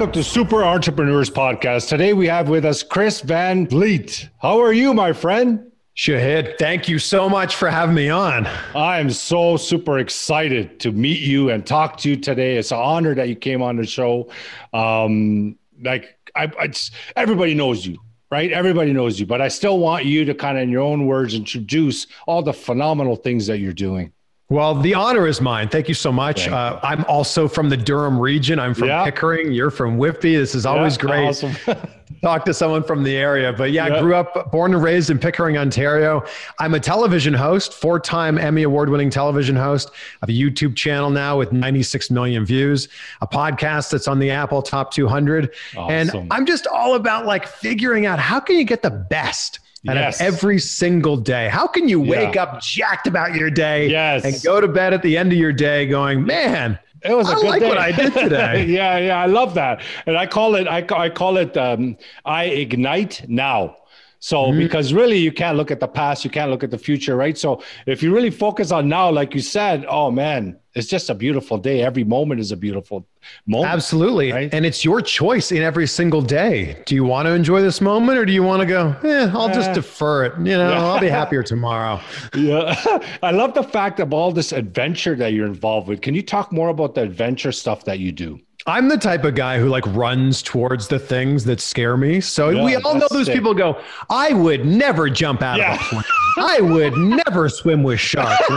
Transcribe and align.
Welcome 0.00 0.14
to 0.14 0.24
Super 0.24 0.64
Entrepreneurs 0.64 1.28
Podcast. 1.28 1.90
Today 1.90 2.14
we 2.14 2.26
have 2.26 2.48
with 2.48 2.64
us 2.64 2.82
Chris 2.82 3.20
Van 3.20 3.66
Vliet. 3.66 4.30
How 4.38 4.58
are 4.58 4.72
you, 4.72 4.94
my 4.94 5.12
friend? 5.12 5.70
Shahid, 5.94 6.56
thank 6.58 6.88
you 6.88 6.98
so 6.98 7.28
much 7.28 7.56
for 7.56 7.68
having 7.68 7.94
me 7.94 8.08
on. 8.08 8.46
I 8.74 8.98
am 8.98 9.10
so 9.10 9.58
super 9.58 9.98
excited 9.98 10.80
to 10.80 10.90
meet 10.90 11.20
you 11.20 11.50
and 11.50 11.66
talk 11.66 11.98
to 11.98 12.08
you 12.08 12.16
today. 12.16 12.56
It's 12.56 12.72
an 12.72 12.78
honor 12.78 13.14
that 13.14 13.28
you 13.28 13.36
came 13.36 13.60
on 13.60 13.76
the 13.76 13.84
show. 13.84 14.30
Um, 14.72 15.58
like 15.82 16.16
I, 16.34 16.50
I 16.58 16.68
just, 16.68 16.94
everybody 17.14 17.52
knows 17.52 17.86
you, 17.86 17.98
right? 18.30 18.50
Everybody 18.50 18.94
knows 18.94 19.20
you, 19.20 19.26
but 19.26 19.42
I 19.42 19.48
still 19.48 19.80
want 19.80 20.06
you 20.06 20.24
to 20.24 20.32
kind 20.32 20.56
of, 20.56 20.62
in 20.62 20.70
your 20.70 20.80
own 20.80 21.04
words, 21.04 21.34
introduce 21.34 22.06
all 22.26 22.42
the 22.42 22.54
phenomenal 22.54 23.16
things 23.16 23.46
that 23.48 23.58
you're 23.58 23.74
doing. 23.74 24.14
Well, 24.50 24.74
the 24.74 24.94
honor 24.94 25.28
is 25.28 25.40
mine. 25.40 25.68
Thank 25.68 25.86
you 25.86 25.94
so 25.94 26.10
much. 26.10 26.48
Uh, 26.48 26.80
I'm 26.82 27.04
also 27.04 27.46
from 27.46 27.68
the 27.68 27.76
Durham 27.76 28.18
region. 28.18 28.58
I'm 28.58 28.74
from 28.74 28.88
yeah. 28.88 29.04
Pickering. 29.04 29.52
You're 29.52 29.70
from 29.70 29.96
Whitby. 29.96 30.34
This 30.34 30.56
is 30.56 30.66
always 30.66 30.96
yeah, 30.96 31.02
great. 31.02 31.28
Awesome. 31.28 31.54
Talk 32.22 32.44
to 32.46 32.52
someone 32.52 32.82
from 32.82 33.04
the 33.04 33.16
area. 33.16 33.52
But 33.52 33.70
yeah, 33.70 33.86
yeah, 33.86 33.94
I 33.94 34.00
grew 34.00 34.16
up, 34.16 34.50
born 34.50 34.74
and 34.74 34.82
raised 34.82 35.08
in 35.08 35.20
Pickering, 35.20 35.56
Ontario. 35.56 36.24
I'm 36.58 36.74
a 36.74 36.80
television 36.80 37.32
host, 37.32 37.74
four 37.74 38.00
time 38.00 38.38
Emmy 38.38 38.64
Award 38.64 38.90
winning 38.90 39.08
television 39.08 39.54
host. 39.54 39.92
I 40.20 40.26
have 40.26 40.30
a 40.30 40.32
YouTube 40.32 40.74
channel 40.74 41.10
now 41.10 41.38
with 41.38 41.52
96 41.52 42.10
million 42.10 42.44
views, 42.44 42.88
a 43.20 43.28
podcast 43.28 43.92
that's 43.92 44.08
on 44.08 44.18
the 44.18 44.30
Apple 44.30 44.62
Top 44.62 44.92
200. 44.92 45.54
Awesome. 45.76 45.94
And 45.94 46.32
I'm 46.32 46.44
just 46.44 46.66
all 46.66 46.96
about 46.96 47.24
like 47.24 47.46
figuring 47.46 48.04
out 48.04 48.18
how 48.18 48.40
can 48.40 48.56
you 48.56 48.64
get 48.64 48.82
the 48.82 48.90
best 48.90 49.59
and 49.86 49.98
yes. 49.98 50.20
every 50.20 50.58
single 50.58 51.16
day. 51.16 51.48
How 51.48 51.66
can 51.66 51.88
you 51.88 52.00
wake 52.00 52.34
yeah. 52.34 52.42
up 52.42 52.60
jacked 52.60 53.06
about 53.06 53.34
your 53.34 53.50
day 53.50 53.88
yes. 53.88 54.24
and 54.24 54.42
go 54.42 54.60
to 54.60 54.68
bed 54.68 54.92
at 54.92 55.02
the 55.02 55.16
end 55.16 55.32
of 55.32 55.38
your 55.38 55.52
day 55.52 55.86
going, 55.86 56.24
man, 56.24 56.78
it 57.02 57.14
was 57.14 57.28
a 57.28 57.32
I 57.32 57.34
good 57.36 57.44
like 57.44 57.60
day. 57.60 57.68
what 57.68 57.78
I 57.78 57.92
did 57.92 58.12
today. 58.14 58.66
yeah, 58.66 58.98
yeah, 58.98 59.18
I 59.18 59.26
love 59.26 59.54
that, 59.54 59.82
and 60.06 60.18
I 60.18 60.26
call 60.26 60.54
it 60.54 60.68
I, 60.68 60.84
I 60.94 61.08
call 61.08 61.38
it 61.38 61.56
um, 61.56 61.96
I 62.24 62.44
ignite 62.44 63.24
now. 63.28 63.76
So 64.20 64.44
mm-hmm. 64.44 64.58
because 64.58 64.92
really 64.92 65.18
you 65.18 65.32
can't 65.32 65.56
look 65.56 65.70
at 65.70 65.80
the 65.80 65.88
past, 65.88 66.24
you 66.24 66.30
can't 66.30 66.50
look 66.50 66.62
at 66.62 66.70
the 66.70 66.78
future, 66.78 67.16
right? 67.16 67.36
So 67.36 67.62
if 67.86 68.02
you 68.02 68.14
really 68.14 68.30
focus 68.30 68.70
on 68.70 68.86
now, 68.86 69.10
like 69.10 69.34
you 69.34 69.40
said, 69.40 69.86
oh 69.88 70.10
man, 70.10 70.58
it's 70.74 70.86
just 70.86 71.08
a 71.08 71.14
beautiful 71.14 71.56
day. 71.56 71.82
Every 71.82 72.04
moment 72.04 72.38
is 72.38 72.52
a 72.52 72.56
beautiful 72.56 73.06
moment. 73.46 73.72
Absolutely. 73.72 74.30
Right? 74.30 74.52
And 74.52 74.66
it's 74.66 74.84
your 74.84 75.00
choice 75.00 75.50
in 75.52 75.62
every 75.62 75.86
single 75.86 76.20
day. 76.20 76.82
Do 76.84 76.94
you 76.94 77.02
want 77.02 77.26
to 77.26 77.32
enjoy 77.32 77.62
this 77.62 77.80
moment 77.80 78.18
or 78.18 78.26
do 78.26 78.32
you 78.32 78.42
want 78.42 78.60
to 78.60 78.66
go, 78.66 78.94
eh, 79.02 79.30
I'll 79.32 79.48
just 79.48 79.72
defer 79.72 80.26
it. 80.26 80.34
You 80.38 80.58
know, 80.58 80.70
yeah. 80.70 80.84
I'll 80.84 81.00
be 81.00 81.08
happier 81.20 81.42
tomorrow. 81.42 81.98
yeah. 82.36 82.76
I 83.22 83.30
love 83.30 83.54
the 83.54 83.64
fact 83.64 84.00
of 84.00 84.12
all 84.12 84.32
this 84.32 84.52
adventure 84.52 85.16
that 85.16 85.32
you're 85.32 85.46
involved 85.46 85.88
with. 85.88 86.02
Can 86.02 86.14
you 86.14 86.22
talk 86.22 86.52
more 86.52 86.68
about 86.68 86.94
the 86.94 87.02
adventure 87.02 87.52
stuff 87.52 87.84
that 87.86 87.98
you 87.98 88.12
do? 88.12 88.38
I'm 88.66 88.88
the 88.88 88.98
type 88.98 89.24
of 89.24 89.34
guy 89.34 89.58
who 89.58 89.68
like 89.68 89.86
runs 89.88 90.42
towards 90.42 90.88
the 90.88 90.98
things 90.98 91.44
that 91.44 91.60
scare 91.60 91.96
me. 91.96 92.20
So 92.20 92.50
yeah, 92.50 92.64
we 92.64 92.76
all 92.76 92.94
know 92.94 93.08
those 93.10 93.26
sick. 93.26 93.34
people 93.34 93.54
go, 93.54 93.80
I 94.08 94.32
would 94.32 94.66
never 94.66 95.08
jump 95.08 95.42
out 95.42 95.58
yeah. 95.58 95.74
of 95.74 95.80
a 95.80 95.84
plane. 95.84 96.04
I 96.36 96.60
would 96.60 96.96
never 96.96 97.48
swim 97.48 97.82
with 97.82 98.00
sharks. 98.00 98.42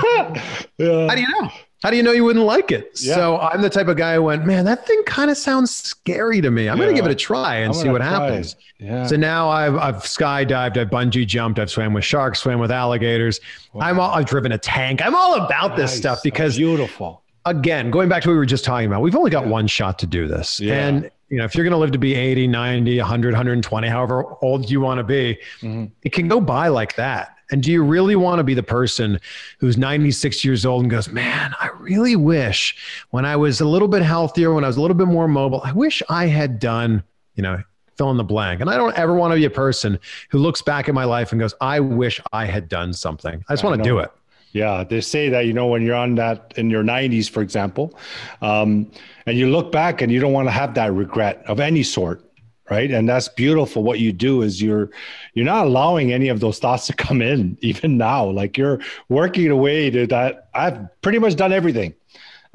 yeah. 0.77 1.07
How 1.07 1.15
do 1.15 1.21
you 1.21 1.27
know? 1.27 1.49
How 1.83 1.89
do 1.89 1.97
you 1.97 2.03
know 2.03 2.13
you 2.13 2.23
wouldn't 2.23 2.45
like 2.45 2.71
it? 2.71 2.97
So 2.97 3.37
I'm 3.39 3.61
the 3.61 3.69
type 3.69 3.89
of 3.89 3.97
guy 3.97 4.13
who 4.15 4.23
went, 4.23 4.45
man, 4.45 4.63
that 4.63 4.87
thing 4.87 5.03
kind 5.05 5.29
of 5.29 5.35
sounds 5.35 5.75
scary 5.75 6.39
to 6.39 6.49
me. 6.49 6.69
I'm 6.69 6.77
going 6.77 6.87
to 6.87 6.95
give 6.95 7.05
it 7.05 7.11
a 7.11 7.15
try 7.15 7.55
and 7.55 7.75
see 7.75 7.89
what 7.89 7.97
try. 7.97 8.09
happens. 8.09 8.55
Yeah. 8.79 9.05
So 9.05 9.17
now 9.17 9.49
I've, 9.49 9.75
I've 9.75 9.95
skydived, 9.97 10.77
I've 10.77 10.89
bungee 10.89 11.27
jumped, 11.27 11.59
I've 11.59 11.69
swam 11.69 11.91
with 11.91 12.05
sharks, 12.05 12.39
swam 12.39 12.59
with 12.59 12.71
alligators. 12.71 13.41
Wow. 13.73 13.85
I'm 13.85 13.99
all, 13.99 14.11
I've 14.11 14.25
driven 14.25 14.53
a 14.53 14.57
tank. 14.57 15.05
I'm 15.05 15.13
all 15.13 15.35
about 15.35 15.71
nice. 15.71 15.79
this 15.79 15.97
stuff 15.97 16.23
because 16.23 16.55
beautiful 16.55 17.22
again, 17.45 17.91
going 17.91 18.09
back 18.09 18.23
to 18.23 18.29
what 18.29 18.33
we 18.33 18.37
were 18.37 18.45
just 18.45 18.63
talking 18.63 18.87
about, 18.87 19.01
we've 19.01 19.15
only 19.15 19.31
got 19.31 19.47
one 19.47 19.67
shot 19.67 19.99
to 19.99 20.07
do 20.07 20.27
this. 20.27 20.59
Yeah. 20.59 20.87
And 20.87 21.11
you 21.29 21.39
know, 21.39 21.45
if 21.45 21.55
you're 21.55 21.63
going 21.63 21.71
to 21.71 21.77
live 21.77 21.91
to 21.91 21.97
be 21.97 22.13
80, 22.13 22.47
90, 22.47 22.99
100, 22.99 23.33
120, 23.33 23.87
however 23.87 24.23
old 24.41 24.69
you 24.69 24.79
want 24.81 24.99
to 24.99 25.03
be, 25.03 25.39
mm-hmm. 25.61 25.85
it 26.03 26.13
can 26.13 26.27
go 26.27 26.39
by 26.39 26.67
like 26.67 26.95
that. 26.95 27.37
And 27.51 27.61
do 27.61 27.71
you 27.71 27.83
really 27.83 28.15
want 28.15 28.39
to 28.39 28.43
be 28.43 28.53
the 28.53 28.63
person 28.63 29.19
who's 29.59 29.77
96 29.77 30.45
years 30.45 30.65
old 30.65 30.83
and 30.83 30.91
goes, 30.91 31.09
man, 31.09 31.53
I 31.59 31.69
really 31.79 32.15
wish 32.15 32.75
when 33.09 33.25
I 33.25 33.35
was 33.35 33.61
a 33.61 33.65
little 33.65 33.87
bit 33.87 34.01
healthier, 34.01 34.53
when 34.53 34.63
I 34.63 34.67
was 34.67 34.77
a 34.77 34.81
little 34.81 34.95
bit 34.95 35.07
more 35.07 35.27
mobile, 35.27 35.61
I 35.63 35.71
wish 35.71 36.01
I 36.09 36.27
had 36.27 36.59
done, 36.59 37.03
you 37.35 37.43
know, 37.43 37.61
fill 37.97 38.11
in 38.11 38.17
the 38.17 38.23
blank. 38.23 38.61
And 38.61 38.69
I 38.69 38.77
don't 38.77 38.95
ever 38.97 39.13
want 39.13 39.31
to 39.31 39.35
be 39.35 39.45
a 39.45 39.49
person 39.49 39.99
who 40.29 40.39
looks 40.39 40.61
back 40.61 40.87
at 40.87 40.95
my 40.95 41.03
life 41.03 41.31
and 41.31 41.39
goes, 41.39 41.53
I 41.61 41.79
wish 41.79 42.19
I 42.31 42.45
had 42.45 42.69
done 42.69 42.93
something. 42.93 43.43
I 43.49 43.53
just 43.53 43.63
want 43.63 43.77
to 43.77 43.83
do 43.83 43.99
it. 43.99 44.11
Yeah, 44.53 44.83
they 44.83 45.01
say 45.01 45.29
that 45.29 45.47
you 45.47 45.53
know 45.53 45.65
when 45.65 45.81
you're 45.81 45.95
on 45.95 46.13
that 46.15 46.53
in 46.57 46.69
your 46.69 46.83
90s, 46.83 47.27
for 47.27 47.41
example, 47.41 47.97
um, 48.41 48.89
and 49.25 49.35
you 49.35 49.49
look 49.49 49.71
back 49.71 50.01
and 50.01 50.11
you 50.11 50.19
don't 50.19 50.31
want 50.31 50.47
to 50.47 50.51
have 50.51 50.75
that 50.75 50.93
regret 50.93 51.43
of 51.47 51.59
any 51.59 51.81
sort, 51.81 52.23
right? 52.69 52.91
And 52.91 53.09
that's 53.09 53.27
beautiful. 53.27 53.83
What 53.83 53.99
you 53.99 54.13
do 54.13 54.43
is 54.43 54.61
you're 54.61 54.91
you're 55.33 55.45
not 55.45 55.65
allowing 55.65 56.13
any 56.13 56.29
of 56.29 56.39
those 56.39 56.59
thoughts 56.59 56.85
to 56.87 56.93
come 56.93 57.21
in, 57.21 57.57
even 57.61 57.97
now. 57.97 58.25
Like 58.25 58.55
you're 58.55 58.79
working 59.09 59.49
away 59.49 59.89
to 59.89 60.05
that. 60.07 60.49
I've 60.53 60.79
pretty 61.01 61.17
much 61.17 61.35
done 61.35 61.51
everything. 61.51 61.95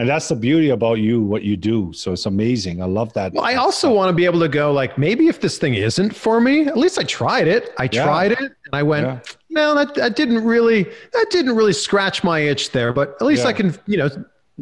And 0.01 0.09
that's 0.09 0.29
the 0.29 0.37
beauty 0.37 0.71
about 0.71 1.01
you, 1.01 1.21
what 1.21 1.43
you 1.43 1.57
do. 1.57 1.93
So 1.93 2.13
it's 2.13 2.27
amazing. 2.27 2.81
I 2.81 2.87
love 2.87 3.13
that. 3.15 3.33
Well, 3.33 3.45
I 3.45 3.57
also 3.57 3.93
want 3.93 4.11
to 4.11 4.13
be 4.13 4.27
able 4.27 4.39
to 4.39 4.49
go 4.49 4.71
like, 4.73 4.97
maybe 4.97 5.27
if 5.27 5.41
this 5.41 5.59
thing 5.59 5.75
isn't 5.75 6.15
for 6.15 6.41
me, 6.41 6.69
at 6.69 6.77
least 6.77 7.01
I 7.01 7.03
tried 7.03 7.49
it. 7.49 7.75
I 7.79 7.89
yeah. 7.91 8.05
tried 8.05 8.33
it 8.33 8.39
and 8.39 8.53
I 8.73 8.85
went, 8.85 9.07
yeah. 9.07 9.21
No, 9.51 9.75
that, 9.75 9.95
that 9.95 10.17
didn't 10.17 10.45
really, 10.45 10.85
that 10.85 11.27
didn't 11.31 11.57
really 11.57 11.73
scratch 11.73 12.23
my 12.23 12.41
itch 12.41 12.73
there, 12.73 12.93
but 12.93 13.17
at 13.21 13.27
least 13.27 13.43
yeah. 13.43 13.49
I 13.49 13.53
can, 13.53 13.77
you 13.87 13.97
know, 13.97 14.11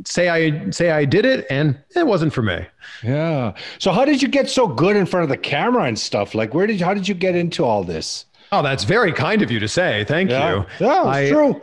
say 0.05 0.29
I 0.29 0.71
say 0.71 0.91
I 0.91 1.05
did 1.05 1.25
it 1.25 1.47
and 1.51 1.79
it 1.95 2.07
wasn't 2.07 2.33
for 2.33 2.43
me. 2.43 2.67
Yeah. 3.03 3.55
So 3.79 3.93
how 3.93 4.05
did 4.05 4.21
you 4.23 4.29
get 4.29 4.49
so 4.49 4.69
good 4.69 4.97
in 4.97 5.07
front 5.07 5.25
of 5.25 5.31
the 5.31 5.37
camera 5.37 5.85
and 5.85 5.99
stuff? 5.99 6.35
Like 6.35 6.55
where 6.55 6.67
did 6.67 6.79
you, 6.81 6.87
how 6.87 6.95
did 6.95 7.09
you 7.09 7.15
get 7.15 7.35
into 7.35 7.65
all 7.65 7.83
this? 7.83 8.27
Oh, 8.53 8.63
that's 8.63 8.85
very 8.85 9.13
kind 9.13 9.43
of 9.43 9.51
you 9.51 9.59
to 9.59 9.69
say. 9.69 10.05
Thank 10.05 10.31
yeah. 10.31 10.55
you. 10.55 10.67
Yeah, 10.81 11.01
it's 11.01 11.09
I, 11.09 11.31
true. 11.31 11.61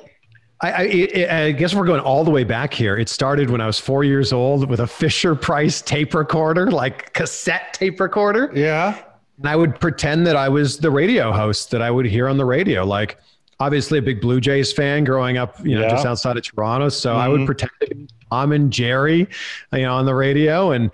I, 0.62 0.72
I, 0.72 1.44
I, 1.44 1.52
guess 1.52 1.74
we're 1.74 1.86
going 1.86 2.00
all 2.00 2.24
the 2.24 2.32
way 2.32 2.44
back 2.44 2.74
here. 2.74 2.98
It 2.98 3.10
started 3.10 3.50
when 3.50 3.60
I 3.60 3.68
was 3.68 3.80
four 3.80 4.04
years 4.04 4.32
old 4.32 4.70
with 4.70 4.80
a 4.80 4.88
Fisher 4.88 5.36
Price 5.36 5.82
tape 5.82 6.14
recorder, 6.14 6.72
like 6.72 7.12
cassette 7.14 7.74
tape 7.74 8.00
recorder. 8.00 8.52
Yeah. 8.54 9.02
And 9.44 9.50
I 9.50 9.56
would 9.56 9.80
pretend 9.80 10.26
that 10.26 10.36
I 10.36 10.50
was 10.50 10.80
the 10.80 10.90
radio 10.90 11.32
host 11.32 11.70
that 11.72 11.82
I 11.82 11.92
would 11.92 12.06
hear 12.06 12.28
on 12.28 12.38
the 12.38 12.46
radio. 12.46 12.84
Like, 12.84 13.20
obviously, 13.60 14.00
a 14.00 14.02
big 14.02 14.22
Blue 14.22 14.42
Jays 14.42 14.74
fan 14.74 15.04
growing 15.04 15.38
up, 15.38 15.64
you 15.64 15.76
know, 15.76 15.82
yeah. 15.82 15.90
just 15.90 16.06
outside 16.06 16.38
of 16.38 16.44
Toronto. 16.44 16.90
So 16.90 17.12
mm-hmm. 17.12 17.20
I 17.20 17.28
would 17.28 17.42
mm-hmm. 17.42 17.46
pretend 17.46 17.72
to 17.82 17.96
be 17.96 18.08
Tom 18.32 18.54
and 18.54 18.74
Jerry, 18.74 19.28
you 19.72 19.82
know, 19.82 19.94
on 19.94 20.06
the 20.06 20.16
radio. 20.16 20.72
And 20.72 20.90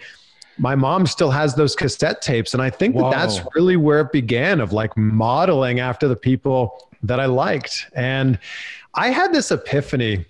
my 0.57 0.75
mom 0.75 1.07
still 1.07 1.31
has 1.31 1.55
those 1.55 1.75
cassette 1.75 2.21
tapes. 2.21 2.53
And 2.53 2.61
I 2.61 2.69
think 2.69 2.95
Whoa. 2.95 3.09
that 3.09 3.15
that's 3.15 3.39
really 3.55 3.77
where 3.77 4.01
it 4.01 4.11
began 4.11 4.59
of 4.59 4.73
like 4.73 4.97
modeling 4.97 5.79
after 5.79 6.09
the 6.09 6.17
people 6.17 6.89
that 7.03 7.21
I 7.21 7.27
liked. 7.27 7.85
And, 7.95 8.37
I 8.95 9.11
had 9.11 9.33
this 9.33 9.51
epiphany 9.51 10.25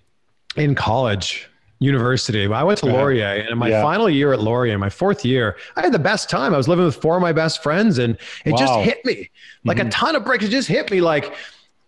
in 0.55 0.75
college, 0.75 1.48
university. 1.79 2.45
I 2.45 2.63
went 2.63 2.79
to 2.79 2.85
Laurier, 2.85 3.25
and 3.25 3.49
in 3.49 3.57
my 3.57 3.69
yeah. 3.69 3.81
final 3.81 4.09
year 4.09 4.33
at 4.33 4.41
Laurier, 4.41 4.77
my 4.77 4.89
fourth 4.89 5.25
year, 5.25 5.57
I 5.75 5.81
had 5.81 5.93
the 5.93 5.99
best 5.99 6.29
time. 6.29 6.53
I 6.53 6.57
was 6.57 6.67
living 6.67 6.85
with 6.85 6.95
four 6.95 7.15
of 7.15 7.21
my 7.21 7.31
best 7.31 7.63
friends, 7.63 7.97
and 7.97 8.17
it 8.45 8.51
wow. 8.51 8.57
just 8.57 8.73
hit 8.81 9.03
me 9.05 9.29
like 9.63 9.77
mm-hmm. 9.77 9.87
a 9.87 9.91
ton 9.91 10.15
of 10.15 10.23
bricks. 10.23 10.45
It 10.45 10.49
just 10.49 10.67
hit 10.67 10.91
me 10.91 11.01
like 11.01 11.33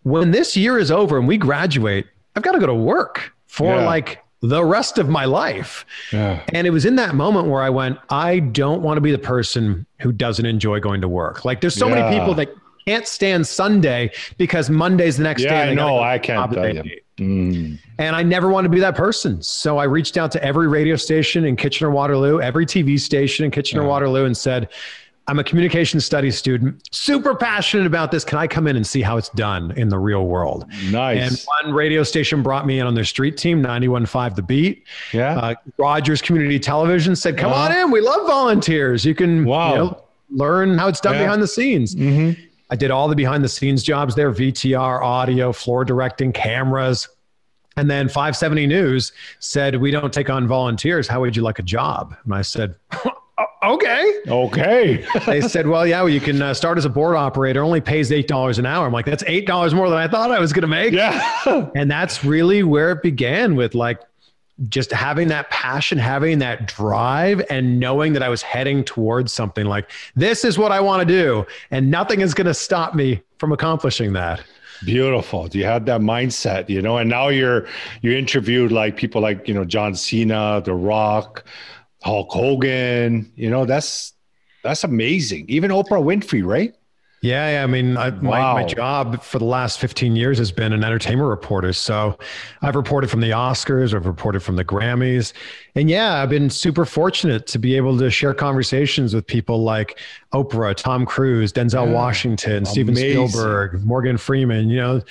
when 0.03 0.31
this 0.31 0.57
year 0.57 0.77
is 0.77 0.91
over 0.91 1.17
and 1.17 1.27
we 1.27 1.37
graduate, 1.37 2.07
I've 2.35 2.43
got 2.43 2.53
to 2.53 2.59
go 2.59 2.67
to 2.67 2.73
work 2.73 3.33
for 3.47 3.75
yeah. 3.75 3.85
like 3.85 4.23
the 4.41 4.63
rest 4.63 4.97
of 4.97 5.07
my 5.07 5.25
life. 5.25 5.85
Yeah. 6.11 6.43
And 6.53 6.65
it 6.65 6.71
was 6.71 6.85
in 6.85 6.95
that 6.95 7.13
moment 7.13 7.47
where 7.47 7.61
I 7.61 7.69
went, 7.69 7.99
I 8.09 8.39
don't 8.39 8.81
want 8.81 8.97
to 8.97 9.01
be 9.01 9.11
the 9.11 9.19
person 9.19 9.85
who 9.99 10.11
doesn't 10.11 10.45
enjoy 10.45 10.79
going 10.79 11.01
to 11.01 11.07
work. 11.07 11.45
Like 11.45 11.61
there's 11.61 11.75
so 11.75 11.87
yeah. 11.87 11.95
many 11.95 12.17
people 12.17 12.33
that 12.35 12.49
can't 12.85 13.07
stand 13.07 13.45
Sunday 13.45 14.11
because 14.37 14.69
Monday's 14.69 15.17
the 15.17 15.23
next 15.23 15.43
yeah, 15.43 15.65
day. 15.65 15.71
I 15.71 15.73
know. 15.73 15.99
I 15.99 16.19
can't 16.19 16.51
tell 16.51 16.73
you. 16.73 16.83
Mm. 17.17 17.79
And 17.99 18.15
I 18.15 18.23
never 18.23 18.49
want 18.49 18.65
to 18.65 18.69
be 18.69 18.79
that 18.79 18.95
person. 18.95 19.41
So 19.41 19.77
I 19.77 19.83
reached 19.83 20.17
out 20.17 20.31
to 20.31 20.43
every 20.43 20.67
radio 20.67 20.95
station 20.95 21.45
in 21.45 21.55
Kitchener 21.55 21.91
Waterloo, 21.91 22.41
every 22.41 22.65
TV 22.65 22.99
station 22.99 23.45
in 23.45 23.51
Kitchener 23.51 23.85
Waterloo, 23.85 24.25
and 24.25 24.35
said, 24.35 24.69
I'm 25.27 25.37
a 25.37 25.43
communication 25.43 25.99
studies 25.99 26.35
student, 26.35 26.81
super 26.91 27.35
passionate 27.35 27.85
about 27.85 28.11
this. 28.11 28.25
Can 28.25 28.39
I 28.39 28.47
come 28.47 28.65
in 28.65 28.75
and 28.75 28.85
see 28.85 29.01
how 29.01 29.17
it's 29.17 29.29
done 29.29 29.71
in 29.77 29.87
the 29.87 29.99
real 29.99 30.25
world? 30.25 30.65
Nice. 30.89 31.19
And 31.19 31.65
one 31.65 31.75
radio 31.75 32.01
station 32.01 32.41
brought 32.41 32.65
me 32.65 32.79
in 32.79 32.87
on 32.87 32.95
their 32.95 33.05
street 33.05 33.37
team, 33.37 33.61
91.5 33.61 34.35
The 34.35 34.41
Beat. 34.41 34.83
Yeah. 35.13 35.37
Uh, 35.37 35.55
Rogers 35.77 36.21
Community 36.23 36.59
Television 36.59 37.15
said, 37.15 37.37
Come 37.37 37.51
uh-huh. 37.53 37.73
on 37.73 37.77
in. 37.77 37.91
We 37.91 38.01
love 38.01 38.25
volunteers. 38.25 39.05
You 39.05 39.13
can 39.13 39.45
wow. 39.45 39.71
You 39.71 39.77
know, 39.77 40.03
learn 40.31 40.77
how 40.77 40.87
it's 40.87 40.99
done 40.99 41.13
yeah. 41.13 41.23
behind 41.23 41.43
the 41.43 41.47
scenes. 41.47 41.95
Mm-hmm. 41.95 42.41
I 42.71 42.75
did 42.75 42.89
all 42.89 43.09
the 43.09 43.15
behind 43.15 43.43
the 43.43 43.49
scenes 43.49 43.83
jobs 43.83 44.15
there 44.15 44.31
VTR, 44.31 45.01
audio, 45.01 45.51
floor 45.51 45.83
directing, 45.83 46.31
cameras. 46.31 47.09
And 47.77 47.89
then 47.89 48.07
570 48.07 48.65
News 48.67 49.11
said, 49.39 49.75
We 49.75 49.91
don't 49.91 50.11
take 50.13 50.29
on 50.29 50.47
volunteers. 50.47 51.07
How 51.07 51.19
would 51.19 51.35
you 51.35 51.41
like 51.41 51.59
a 51.59 51.63
job? 51.63 52.15
And 52.23 52.33
I 52.33 52.41
said, 52.41 52.75
Okay. 53.63 54.21
Okay. 54.27 55.05
they 55.25 55.41
said, 55.41 55.67
Well, 55.67 55.85
yeah, 55.85 55.99
well, 56.01 56.09
you 56.09 56.19
can 56.19 56.41
uh, 56.41 56.53
start 56.53 56.77
as 56.77 56.85
a 56.85 56.89
board 56.89 57.15
operator, 57.15 57.61
only 57.63 57.81
pays 57.81 58.09
$8 58.09 58.57
an 58.57 58.65
hour. 58.65 58.87
I'm 58.87 58.93
like, 58.93 59.05
That's 59.05 59.23
$8 59.23 59.73
more 59.73 59.89
than 59.89 59.97
I 59.99 60.07
thought 60.07 60.31
I 60.31 60.39
was 60.39 60.53
going 60.53 60.63
to 60.63 60.67
make. 60.67 60.93
Yeah. 60.93 61.69
and 61.75 61.91
that's 61.91 62.23
really 62.23 62.63
where 62.63 62.91
it 62.91 63.03
began 63.03 63.55
with 63.55 63.75
like, 63.75 63.99
just 64.69 64.91
having 64.91 65.27
that 65.29 65.49
passion, 65.49 65.97
having 65.97 66.39
that 66.39 66.67
drive, 66.67 67.43
and 67.49 67.79
knowing 67.79 68.13
that 68.13 68.23
I 68.23 68.29
was 68.29 68.41
heading 68.41 68.83
towards 68.83 69.33
something 69.33 69.65
like 69.65 69.89
this 70.15 70.43
is 70.45 70.57
what 70.57 70.71
I 70.71 70.79
want 70.79 71.07
to 71.07 71.13
do, 71.13 71.45
and 71.71 71.89
nothing 71.89 72.21
is 72.21 72.33
going 72.33 72.47
to 72.47 72.53
stop 72.53 72.93
me 72.95 73.21
from 73.37 73.51
accomplishing 73.51 74.13
that. 74.13 74.43
Beautiful. 74.83 75.47
Do 75.47 75.59
you 75.59 75.65
had 75.65 75.85
that 75.85 76.01
mindset, 76.01 76.67
you 76.67 76.81
know, 76.81 76.97
and 76.97 77.09
now 77.09 77.27
you're 77.27 77.67
you 78.01 78.13
interviewed 78.13 78.71
like 78.71 78.97
people 78.97 79.21
like 79.21 79.47
you 79.47 79.53
know 79.53 79.65
John 79.65 79.93
Cena, 79.95 80.61
The 80.63 80.73
Rock, 80.73 81.45
Hulk 82.01 82.31
Hogan. 82.31 83.31
You 83.35 83.49
know, 83.49 83.65
that's 83.65 84.13
that's 84.63 84.83
amazing. 84.83 85.45
Even 85.49 85.71
Oprah 85.71 86.03
Winfrey, 86.03 86.45
right? 86.45 86.75
Yeah, 87.21 87.51
yeah. 87.51 87.63
I 87.63 87.67
mean, 87.67 87.97
I, 87.97 88.09
wow. 88.09 88.55
my, 88.55 88.61
my 88.61 88.63
job 88.63 89.21
for 89.21 89.37
the 89.37 89.45
last 89.45 89.79
15 89.79 90.15
years 90.15 90.39
has 90.39 90.51
been 90.51 90.73
an 90.73 90.83
entertainment 90.83 91.29
reporter. 91.29 91.71
So 91.71 92.17
I've 92.63 92.75
reported 92.75 93.11
from 93.11 93.21
the 93.21 93.29
Oscars, 93.29 93.93
I've 93.93 94.07
reported 94.07 94.41
from 94.41 94.55
the 94.55 94.65
Grammys. 94.65 95.33
And 95.75 95.87
yeah, 95.87 96.15
I've 96.15 96.31
been 96.31 96.49
super 96.49 96.83
fortunate 96.83 97.45
to 97.47 97.59
be 97.59 97.77
able 97.77 97.95
to 97.99 98.09
share 98.09 98.33
conversations 98.33 99.13
with 99.13 99.27
people 99.27 99.63
like 99.63 99.99
Oprah, 100.33 100.75
Tom 100.75 101.05
Cruise, 101.05 101.53
Denzel 101.53 101.85
yeah. 101.85 101.93
Washington, 101.93 102.57
Amazing. 102.57 102.73
Steven 102.73 102.95
Spielberg, 102.95 103.83
Morgan 103.83 104.17
Freeman. 104.17 104.69
You 104.69 104.77
know, 104.77 105.01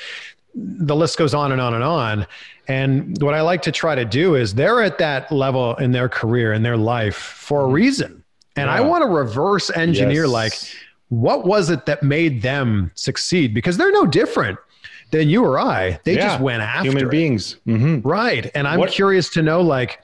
the 0.54 0.96
list 0.96 1.16
goes 1.16 1.32
on 1.32 1.52
and 1.52 1.60
on 1.60 1.74
and 1.74 1.84
on. 1.84 2.26
And 2.66 3.20
what 3.22 3.34
I 3.34 3.40
like 3.40 3.62
to 3.62 3.72
try 3.72 3.94
to 3.94 4.04
do 4.04 4.34
is 4.34 4.54
they're 4.54 4.82
at 4.82 4.98
that 4.98 5.30
level 5.30 5.76
in 5.76 5.92
their 5.92 6.08
career, 6.08 6.52
in 6.52 6.62
their 6.62 6.76
life 6.76 7.16
for 7.16 7.60
a 7.60 7.64
mm-hmm. 7.64 7.74
reason. 7.74 8.24
And 8.56 8.66
yeah. 8.66 8.74
I 8.74 8.80
want 8.80 9.02
to 9.02 9.08
reverse 9.08 9.70
engineer 9.70 10.24
yes. 10.24 10.32
like, 10.32 10.52
what 11.10 11.44
was 11.44 11.70
it 11.70 11.86
that 11.86 12.02
made 12.02 12.40
them 12.42 12.90
succeed? 12.94 13.52
Because 13.52 13.76
they're 13.76 13.92
no 13.92 14.06
different 14.06 14.58
than 15.10 15.28
you 15.28 15.44
or 15.44 15.58
I. 15.58 16.00
They 16.04 16.14
yeah, 16.14 16.28
just 16.28 16.40
went 16.40 16.62
after 16.62 16.88
human 16.88 17.06
it. 17.06 17.10
beings. 17.10 17.56
Mm-hmm. 17.66 18.08
Right. 18.08 18.50
And 18.54 18.66
I'm 18.66 18.78
what, 18.78 18.90
curious 18.90 19.28
to 19.30 19.42
know, 19.42 19.60
like, 19.60 20.00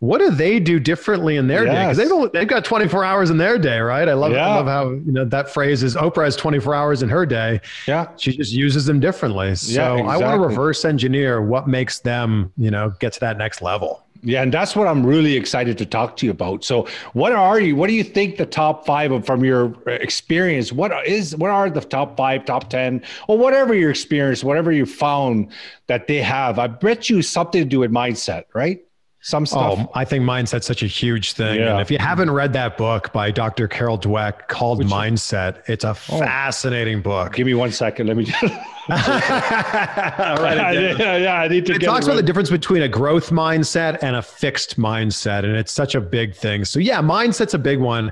what 0.00 0.18
do 0.18 0.30
they 0.30 0.60
do 0.60 0.78
differently 0.78 1.36
in 1.36 1.46
their 1.46 1.64
yes. 1.64 1.74
day? 1.74 1.82
Because 1.82 1.96
they've 1.98 2.12
only, 2.12 2.30
they've 2.32 2.48
got 2.48 2.64
24 2.64 3.04
hours 3.04 3.30
in 3.30 3.36
their 3.36 3.58
day, 3.58 3.80
right? 3.80 4.08
I 4.08 4.14
love, 4.14 4.32
yeah. 4.32 4.46
I 4.46 4.56
love 4.56 4.66
how 4.66 4.90
you 4.90 5.12
know 5.12 5.26
that 5.26 5.50
phrase 5.50 5.82
is 5.82 5.94
Oprah 5.94 6.24
has 6.24 6.36
24 6.36 6.74
hours 6.74 7.02
in 7.02 7.10
her 7.10 7.26
day. 7.26 7.60
Yeah, 7.86 8.08
she 8.16 8.34
just 8.34 8.52
uses 8.52 8.86
them 8.86 8.98
differently. 8.98 9.54
So 9.56 9.72
yeah, 9.72 9.92
exactly. 9.92 10.12
I 10.12 10.16
want 10.16 10.42
to 10.42 10.48
reverse 10.48 10.86
engineer 10.86 11.42
what 11.42 11.68
makes 11.68 11.98
them, 11.98 12.50
you 12.56 12.70
know, 12.70 12.94
get 12.98 13.12
to 13.14 13.20
that 13.20 13.36
next 13.36 13.60
level. 13.60 14.02
Yeah, 14.22 14.42
and 14.42 14.52
that's 14.52 14.76
what 14.76 14.86
I'm 14.86 15.04
really 15.04 15.34
excited 15.34 15.78
to 15.78 15.86
talk 15.86 16.16
to 16.18 16.26
you 16.26 16.32
about. 16.32 16.62
So, 16.62 16.86
what 17.14 17.32
are 17.32 17.58
you? 17.58 17.74
What 17.74 17.86
do 17.86 17.94
you 17.94 18.04
think 18.04 18.36
the 18.36 18.44
top 18.44 18.84
five 18.84 19.12
of, 19.12 19.24
from 19.24 19.44
your 19.44 19.74
uh, 19.86 19.92
experience? 19.92 20.72
What 20.72 21.06
is? 21.06 21.34
What 21.36 21.50
are 21.50 21.70
the 21.70 21.80
top 21.80 22.18
five, 22.18 22.44
top 22.44 22.68
ten, 22.68 23.02
or 23.28 23.38
whatever 23.38 23.72
your 23.74 23.90
experience, 23.90 24.44
whatever 24.44 24.72
you 24.72 24.84
found 24.84 25.50
that 25.86 26.06
they 26.06 26.20
have? 26.20 26.58
I 26.58 26.66
bet 26.66 27.08
you 27.08 27.22
something 27.22 27.62
to 27.62 27.68
do 27.68 27.80
with 27.80 27.90
mindset, 27.90 28.44
right? 28.52 28.82
Some 29.22 29.42
oh, 29.42 29.46
stuff. 29.46 29.78
Oh, 29.78 29.90
I 29.94 30.04
think 30.04 30.24
mindset's 30.24 30.66
such 30.66 30.82
a 30.82 30.86
huge 30.86 31.32
thing. 31.34 31.60
Yeah. 31.60 31.72
And 31.72 31.80
if 31.80 31.90
you 31.90 31.98
haven't 31.98 32.30
read 32.30 32.52
that 32.54 32.76
book 32.78 33.12
by 33.12 33.30
Dr. 33.30 33.68
Carol 33.68 33.98
Dweck 33.98 34.48
called 34.48 34.78
Which 34.78 34.88
Mindset, 34.88 35.62
it's 35.68 35.84
a 35.84 35.90
oh. 35.90 35.94
fascinating 35.94 37.02
book. 37.02 37.34
Give 37.34 37.46
me 37.46 37.54
one 37.54 37.72
second. 37.72 38.06
Let 38.06 38.16
me. 38.16 38.26
Right. 38.90 40.74
yeah, 40.98 41.16
yeah, 41.16 41.34
I 41.40 41.48
need 41.48 41.66
to. 41.66 41.74
It 41.74 41.82
talks 41.82 42.06
it 42.06 42.08
about 42.08 42.16
the 42.16 42.22
difference 42.24 42.50
between 42.50 42.82
a 42.82 42.88
growth 42.88 43.30
mindset 43.30 44.02
and 44.02 44.16
a 44.16 44.22
fixed 44.22 44.80
mindset, 44.80 45.44
and 45.44 45.54
it's 45.54 45.70
such 45.70 45.94
a 45.94 46.00
big 46.00 46.34
thing. 46.34 46.64
So 46.64 46.80
yeah, 46.80 47.00
mindset's 47.00 47.54
a 47.54 47.58
big 47.58 47.78
one. 47.78 48.10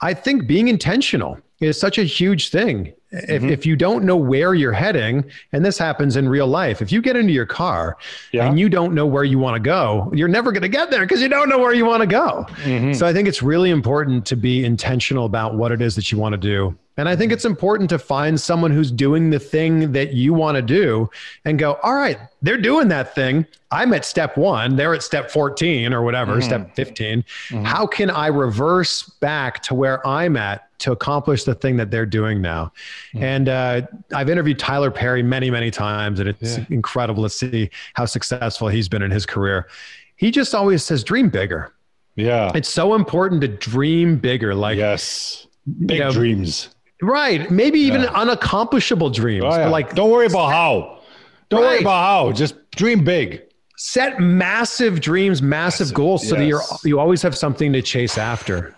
I 0.00 0.12
think 0.12 0.46
being 0.46 0.68
intentional 0.68 1.38
is 1.60 1.80
such 1.80 1.98
a 1.98 2.04
huge 2.04 2.50
thing. 2.50 2.92
If, 3.10 3.42
mm-hmm. 3.42 3.48
if 3.50 3.64
you 3.64 3.74
don't 3.74 4.04
know 4.04 4.16
where 4.16 4.54
you're 4.54 4.72
heading, 4.72 5.24
and 5.52 5.64
this 5.64 5.78
happens 5.78 6.16
in 6.16 6.28
real 6.28 6.46
life, 6.46 6.82
if 6.82 6.92
you 6.92 7.00
get 7.00 7.16
into 7.16 7.32
your 7.32 7.46
car 7.46 7.96
yeah. 8.32 8.46
and 8.46 8.58
you 8.60 8.68
don't 8.68 8.94
know 8.94 9.06
where 9.06 9.24
you 9.24 9.38
want 9.38 9.54
to 9.54 9.60
go, 9.60 10.10
you're 10.14 10.28
never 10.28 10.52
going 10.52 10.62
to 10.62 10.68
get 10.68 10.90
there 10.90 11.00
because 11.00 11.22
you 11.22 11.28
don't 11.28 11.48
know 11.48 11.58
where 11.58 11.72
you 11.72 11.86
want 11.86 12.02
to 12.02 12.06
go. 12.06 12.44
Mm-hmm. 12.64 12.92
So 12.92 13.06
I 13.06 13.14
think 13.14 13.26
it's 13.26 13.42
really 13.42 13.70
important 13.70 14.26
to 14.26 14.36
be 14.36 14.64
intentional 14.64 15.24
about 15.24 15.54
what 15.54 15.72
it 15.72 15.80
is 15.80 15.96
that 15.96 16.12
you 16.12 16.18
want 16.18 16.34
to 16.34 16.38
do. 16.38 16.76
And 16.98 17.08
I 17.08 17.14
think 17.14 17.32
it's 17.32 17.44
important 17.44 17.88
to 17.90 17.98
find 17.98 18.38
someone 18.38 18.72
who's 18.72 18.90
doing 18.90 19.30
the 19.30 19.38
thing 19.38 19.92
that 19.92 20.12
you 20.12 20.34
want 20.34 20.56
to 20.56 20.62
do 20.62 21.08
and 21.44 21.56
go, 21.58 21.78
all 21.84 21.94
right, 21.94 22.18
they're 22.42 22.60
doing 22.60 22.88
that 22.88 23.14
thing. 23.14 23.46
I'm 23.70 23.94
at 23.94 24.04
step 24.04 24.36
one, 24.36 24.76
they're 24.76 24.94
at 24.94 25.02
step 25.02 25.30
14 25.30 25.94
or 25.94 26.02
whatever, 26.02 26.32
mm-hmm. 26.32 26.42
step 26.42 26.74
15. 26.74 27.22
Mm-hmm. 27.22 27.64
How 27.64 27.86
can 27.86 28.10
I 28.10 28.26
reverse 28.26 29.04
back 29.20 29.62
to 29.64 29.74
where 29.74 30.04
I'm 30.06 30.36
at 30.36 30.67
to 30.78 30.92
accomplish 30.92 31.44
the 31.44 31.54
thing 31.54 31.76
that 31.76 31.90
they're 31.90 32.06
doing 32.06 32.40
now? 32.40 32.72
Mm-hmm. 33.14 33.24
And 33.24 33.48
uh, 33.48 33.82
I've 34.14 34.30
interviewed 34.30 34.58
Tyler 34.58 34.90
Perry 34.90 35.22
many, 35.22 35.50
many 35.50 35.70
times, 35.70 36.20
and 36.20 36.28
it's 36.28 36.58
yeah. 36.58 36.64
incredible 36.70 37.22
to 37.22 37.30
see 37.30 37.70
how 37.94 38.04
successful 38.04 38.68
he's 38.68 38.88
been 38.88 39.02
in 39.02 39.10
his 39.10 39.26
career. 39.26 39.68
He 40.16 40.30
just 40.30 40.54
always 40.54 40.84
says, 40.84 41.04
dream 41.04 41.30
bigger. 41.30 41.72
Yeah. 42.16 42.50
It's 42.54 42.68
so 42.68 42.94
important 42.94 43.40
to 43.42 43.48
dream 43.48 44.18
bigger. 44.18 44.54
Like, 44.54 44.78
yes, 44.78 45.46
big 45.86 45.98
you 45.98 46.04
know, 46.04 46.12
dreams 46.12 46.70
Right. 47.00 47.50
Maybe 47.50 47.78
even 47.80 48.02
yeah. 48.02 48.08
unaccomplishable 48.08 49.14
dreams. 49.14 49.44
Oh, 49.44 49.56
yeah. 49.56 49.68
Like, 49.68 49.94
don't 49.94 50.10
worry 50.10 50.26
about 50.26 50.50
how. 50.50 51.00
Don't 51.48 51.62
right. 51.62 51.68
worry 51.68 51.80
about 51.80 52.04
how. 52.04 52.32
Just 52.32 52.70
dream 52.72 53.04
big. 53.04 53.42
Set 53.76 54.18
massive 54.18 55.00
dreams, 55.00 55.40
massive, 55.40 55.86
massive 55.86 55.94
goals, 55.94 56.22
yes. 56.22 56.30
so 56.30 56.36
that 56.36 56.46
you're 56.46 56.62
you 56.84 56.98
always 56.98 57.22
have 57.22 57.36
something 57.36 57.72
to 57.72 57.80
chase 57.80 58.18
after. 58.18 58.74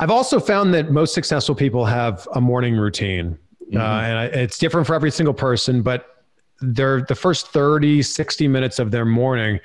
I've 0.00 0.10
also 0.10 0.40
found 0.40 0.72
that 0.72 0.90
most 0.90 1.12
successful 1.12 1.54
people 1.54 1.84
have 1.84 2.26
a 2.34 2.40
morning 2.40 2.74
routine, 2.74 3.38
mm-hmm. 3.62 3.76
uh, 3.76 4.00
and 4.00 4.18
I, 4.18 4.24
it's 4.24 4.56
different 4.56 4.86
for 4.86 4.94
every 4.94 5.10
single 5.10 5.34
person. 5.34 5.82
But 5.82 6.24
they're 6.62 7.02
the 7.02 7.14
first 7.14 7.48
30, 7.48 8.02
60 8.02 8.48
minutes 8.48 8.78
of 8.78 8.90
their 8.90 9.04
morning 9.04 9.60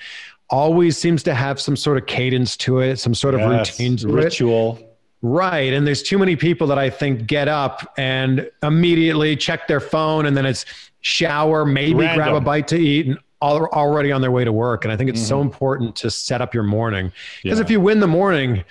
always 0.50 0.98
seems 0.98 1.24
to 1.24 1.34
have 1.34 1.60
some 1.60 1.78
sort 1.78 1.98
of 1.98 2.06
cadence 2.06 2.58
to 2.58 2.80
it, 2.80 2.98
some 2.98 3.16
sort 3.16 3.34
of 3.34 3.40
yes, 3.40 3.80
routine, 3.80 4.12
ritual. 4.12 4.78
It. 4.80 4.92
Right. 5.22 5.74
And 5.74 5.88
there's 5.88 6.04
too 6.04 6.20
many 6.20 6.36
people 6.36 6.68
that 6.68 6.78
I 6.78 6.90
think 6.90 7.26
get 7.26 7.48
up 7.48 7.94
and 7.98 8.50
immediately 8.62 9.36
check 9.36 9.68
their 9.68 9.80
phone 9.80 10.28
and 10.28 10.38
then 10.38 10.46
it's 10.46 10.66
shower, 11.02 11.66
maybe 11.66 12.02
Random. 12.02 12.16
grab 12.16 12.36
a 12.36 12.42
bite 12.42 12.68
to 12.68 12.78
eat 12.78 13.08
and 13.08 13.18
all, 13.42 13.66
already 13.68 14.12
on 14.12 14.22
their 14.22 14.32
way 14.32 14.44
to 14.44 14.52
work. 14.52 14.86
And 14.86 14.92
I 14.92 14.98
think 14.98 15.10
it's 15.10 15.20
mm-hmm. 15.20 15.30
so 15.30 15.42
important 15.42 15.96
to 15.98 16.12
set 16.12 16.42
up 16.42 16.54
your 16.54 16.64
morning 16.64 17.12
because 17.42 17.58
yeah. 17.58 17.66
if 17.66 17.72
you 17.72 17.82
win 17.82 18.02
the 18.02 18.08
morning, 18.08 18.64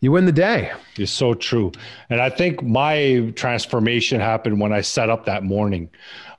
you 0.00 0.12
win 0.12 0.26
the 0.26 0.32
day. 0.32 0.72
It's 0.98 1.12
so 1.12 1.34
true. 1.34 1.72
And 2.10 2.20
I 2.20 2.28
think 2.28 2.62
my 2.62 3.32
transformation 3.34 4.20
happened 4.20 4.60
when 4.60 4.72
I 4.72 4.82
set 4.82 5.08
up 5.08 5.24
that 5.24 5.42
morning. 5.42 5.90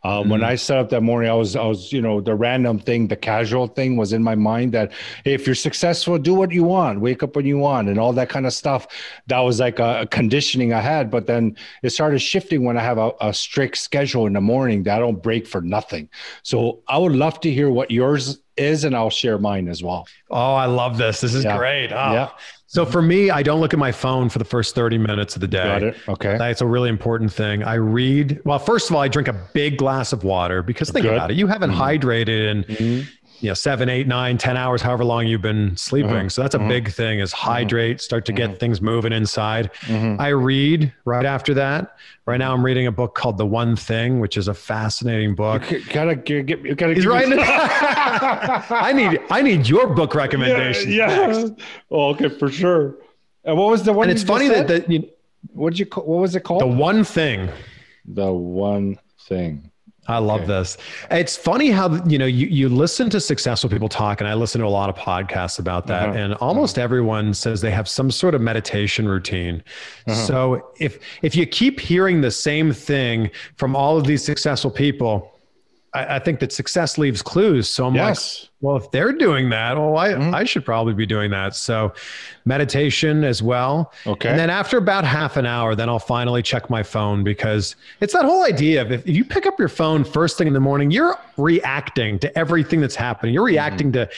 Um, 0.03 0.11
mm-hmm. 0.11 0.29
When 0.29 0.43
I 0.43 0.55
set 0.55 0.77
up 0.77 0.89
that 0.91 1.01
morning, 1.01 1.29
I 1.29 1.33
was, 1.33 1.55
I 1.55 1.65
was, 1.65 1.91
you 1.91 2.01
know, 2.01 2.21
the 2.21 2.35
random 2.35 2.79
thing, 2.79 3.07
the 3.07 3.15
casual 3.15 3.67
thing 3.67 3.97
was 3.97 4.13
in 4.13 4.23
my 4.23 4.35
mind 4.35 4.73
that 4.73 4.93
hey, 5.25 5.33
if 5.33 5.45
you're 5.47 5.55
successful, 5.55 6.17
do 6.19 6.35
what 6.35 6.51
you 6.51 6.63
want, 6.63 7.01
wake 7.01 7.23
up 7.23 7.35
when 7.35 7.45
you 7.45 7.57
want, 7.57 7.89
and 7.89 7.99
all 7.99 8.13
that 8.13 8.29
kind 8.29 8.45
of 8.45 8.53
stuff. 8.53 8.87
That 9.25 9.39
was 9.39 9.59
like 9.59 9.79
a, 9.79 10.01
a 10.01 10.07
conditioning 10.07 10.71
I 10.71 10.81
had. 10.81 11.09
But 11.09 11.25
then 11.25 11.57
it 11.81 11.89
started 11.89 12.19
shifting 12.19 12.63
when 12.63 12.77
I 12.77 12.83
have 12.83 12.99
a, 12.99 13.11
a 13.19 13.33
strict 13.33 13.77
schedule 13.77 14.27
in 14.27 14.33
the 14.33 14.41
morning 14.41 14.83
that 14.83 14.97
I 14.97 14.99
don't 14.99 15.21
break 15.21 15.47
for 15.47 15.61
nothing. 15.61 16.09
So 16.43 16.83
I 16.87 16.99
would 16.99 17.13
love 17.13 17.39
to 17.41 17.51
hear 17.51 17.71
what 17.71 17.89
yours 17.89 18.39
is, 18.55 18.83
and 18.83 18.95
I'll 18.95 19.09
share 19.09 19.37
mine 19.37 19.67
as 19.67 19.83
well. 19.83 20.07
Oh, 20.29 20.53
I 20.55 20.65
love 20.65 20.97
this. 20.97 21.21
This 21.21 21.33
is 21.33 21.43
yeah. 21.43 21.57
great. 21.57 21.91
Oh. 21.91 22.13
Yeah. 22.13 22.29
So 22.69 22.85
for 22.85 23.01
me, 23.01 23.29
I 23.29 23.43
don't 23.43 23.61
look 23.61 23.73
at 23.73 23.79
my 23.79 23.93
phone 23.93 24.27
for 24.27 24.39
the 24.39 24.45
first 24.45 24.75
30 24.75 24.97
minutes 24.97 25.35
of 25.35 25.41
the 25.41 25.47
day. 25.47 25.63
Got 25.63 25.83
it. 25.83 25.97
Okay. 26.09 26.37
That's 26.37 26.59
a 26.59 26.65
really 26.65 26.89
important 26.89 27.31
thing. 27.31 27.63
I 27.63 27.75
read, 27.75 28.41
well, 28.43 28.59
first 28.59 28.89
of 28.89 28.95
all, 28.95 29.01
I 29.01 29.07
drink 29.07 29.29
a 29.29 29.33
big 29.53 29.77
glass 29.77 30.11
of 30.11 30.25
water 30.25 30.61
because 30.61 30.89
think 30.89 31.05
Good. 31.05 31.13
about 31.13 31.31
it. 31.31 31.37
You 31.37 31.47
haven't 31.47 31.71
mm-hmm. 31.71 31.81
hydrated 31.81 32.51
in 32.51 32.63
mm-hmm 32.63 33.16
you 33.39 33.49
know 33.49 33.53
seven 33.53 33.89
eight 33.89 34.07
nine 34.07 34.37
ten 34.37 34.57
hours 34.57 34.81
however 34.81 35.05
long 35.05 35.27
you've 35.27 35.41
been 35.41 35.75
sleeping 35.77 36.11
mm-hmm. 36.11 36.27
so 36.27 36.41
that's 36.41 36.55
a 36.55 36.57
mm-hmm. 36.57 36.69
big 36.69 36.91
thing 36.91 37.19
is 37.19 37.31
mm-hmm. 37.31 37.49
hydrate 37.49 38.01
start 38.01 38.25
to 38.25 38.31
get 38.31 38.49
mm-hmm. 38.49 38.59
things 38.59 38.81
moving 38.81 39.13
inside 39.13 39.71
mm-hmm. 39.81 40.19
i 40.19 40.29
read 40.29 40.91
right 41.05 41.25
after 41.25 41.53
that 41.53 41.97
right 42.25 42.37
now 42.37 42.53
i'm 42.53 42.63
reading 42.63 42.87
a 42.87 42.91
book 42.91 43.15
called 43.15 43.37
the 43.37 43.45
one 43.45 43.75
thing 43.75 44.19
which 44.19 44.37
is 44.37 44.47
a 44.47 44.53
fascinating 44.53 45.35
book 45.35 45.69
you 45.71 45.83
gotta 45.85 46.15
get 46.15 46.47
you 46.47 46.75
gotta 46.75 46.93
He's 46.93 47.05
right 47.05 47.25
i 47.29 48.91
need 48.93 49.19
i 49.29 49.41
need 49.41 49.67
your 49.67 49.87
book 49.87 50.15
recommendation 50.15 50.91
yeah, 50.91 51.31
yeah. 51.31 51.47
Oh, 51.91 52.09
okay 52.09 52.29
for 52.29 52.49
sure 52.49 52.95
and 53.43 53.57
what 53.57 53.69
was 53.69 53.83
the 53.83 53.93
one 53.93 54.09
and 54.09 54.17
it's 54.17 54.27
funny 54.27 54.47
that 54.49 54.67
the, 54.67 54.85
you, 54.87 55.09
what 55.53 55.71
did 55.71 55.79
you 55.79 55.85
call, 55.85 56.05
what 56.05 56.21
was 56.21 56.35
it 56.35 56.41
called 56.41 56.61
the 56.61 56.67
one 56.67 57.03
thing 57.03 57.49
the 58.05 58.31
one 58.31 58.97
thing 59.27 59.71
I 60.07 60.19
love 60.19 60.41
okay. 60.41 60.47
this. 60.47 60.77
It's 61.11 61.35
funny 61.35 61.69
how 61.69 62.03
you 62.05 62.17
know 62.17 62.25
you 62.25 62.47
you 62.47 62.69
listen 62.69 63.09
to 63.11 63.19
successful 63.19 63.69
people 63.69 63.89
talk, 63.89 64.21
and 64.21 64.27
I 64.27 64.33
listen 64.33 64.61
to 64.61 64.67
a 64.67 64.69
lot 64.69 64.89
of 64.89 64.95
podcasts 64.95 65.59
about 65.59 65.87
that, 65.87 66.09
uh-huh. 66.09 66.17
and 66.17 66.33
almost 66.35 66.77
uh-huh. 66.77 66.83
everyone 66.83 67.33
says 67.33 67.61
they 67.61 67.71
have 67.71 67.87
some 67.87 68.11
sort 68.11 68.35
of 68.35 68.41
meditation 68.41 69.07
routine. 69.07 69.63
Uh-huh. 70.07 70.15
So 70.15 70.71
if 70.79 70.99
if 71.21 71.35
you 71.35 71.45
keep 71.45 71.79
hearing 71.79 72.21
the 72.21 72.31
same 72.31 72.71
thing 72.71 73.29
from 73.55 73.75
all 73.75 73.97
of 73.97 74.05
these 74.05 74.23
successful 74.23 74.71
people, 74.71 75.36
I, 75.97 76.15
I, 76.15 76.19
think 76.19 76.39
that 76.39 76.51
success 76.51 76.97
leaves 76.97 77.21
clues. 77.21 77.67
So 77.67 77.87
I'm 77.87 77.95
yes. 77.95 78.41
like, 78.41 78.49
well, 78.61 78.75
if 78.77 78.91
they're 78.91 79.13
doing 79.13 79.49
that, 79.49 79.75
well, 79.77 79.97
I, 79.97 80.09
mm-hmm. 80.09 80.33
I 80.33 80.43
should 80.43 80.63
probably 80.63 80.93
be 80.93 81.05
doing 81.05 81.31
that. 81.31 81.55
So 81.55 81.93
meditation 82.45 83.23
as 83.23 83.41
well. 83.41 83.91
Okay. 84.05 84.29
And 84.29 84.37
then 84.37 84.49
after 84.49 84.77
about 84.77 85.03
half 85.03 85.37
an 85.37 85.45
hour, 85.45 85.75
then 85.75 85.89
I'll 85.89 85.99
finally 85.99 86.41
check 86.43 86.69
my 86.69 86.83
phone 86.83 87.23
because 87.23 87.75
it's 88.01 88.13
that 88.13 88.25
whole 88.25 88.43
idea 88.43 88.81
of 88.81 88.91
if 88.91 89.07
you 89.07 89.25
pick 89.25 89.45
up 89.45 89.57
your 89.59 89.69
phone 89.69 90.03
first 90.03 90.37
thing 90.37 90.47
in 90.47 90.53
the 90.53 90.59
morning, 90.59 90.91
you're 90.91 91.17
reacting 91.37 92.19
to 92.19 92.37
everything 92.37 92.79
that's 92.81 92.95
happening. 92.95 93.33
You're 93.33 93.43
reacting 93.43 93.91
mm-hmm. 93.91 94.09
to 94.09 94.15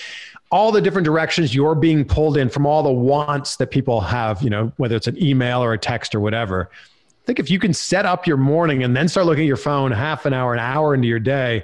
all 0.51 0.71
the 0.71 0.81
different 0.81 1.05
directions 1.05 1.53
you're 1.53 1.75
being 1.75 2.03
pulled 2.03 2.38
in 2.38 2.50
from 2.50 2.65
all 2.65 2.81
the 2.81 2.91
wants 2.91 3.57
that 3.57 3.71
people 3.71 4.01
have, 4.01 4.41
you 4.41 4.50
know, 4.50 4.71
whether 4.77 4.95
it's 4.95 5.07
an 5.07 5.21
email 5.21 5.63
or 5.63 5.74
a 5.74 5.77
text 5.77 6.15
or 6.15 6.19
whatever. 6.19 6.69
Think 7.29 7.38
if 7.38 7.51
you 7.51 7.59
can 7.59 7.75
set 7.75 8.07
up 8.07 8.25
your 8.25 8.38
morning 8.38 8.81
and 8.81 8.98
then 8.98 9.07
start 9.07 9.27
looking 9.27 9.43
at 9.43 9.48
your 9.48 9.55
phone 9.55 9.91
half 9.91 10.25
an 10.25 10.33
hour, 10.33 10.51
an 10.51 10.59
hour 10.59 10.95
into 10.95 11.07
your 11.07 11.19
day, 11.19 11.63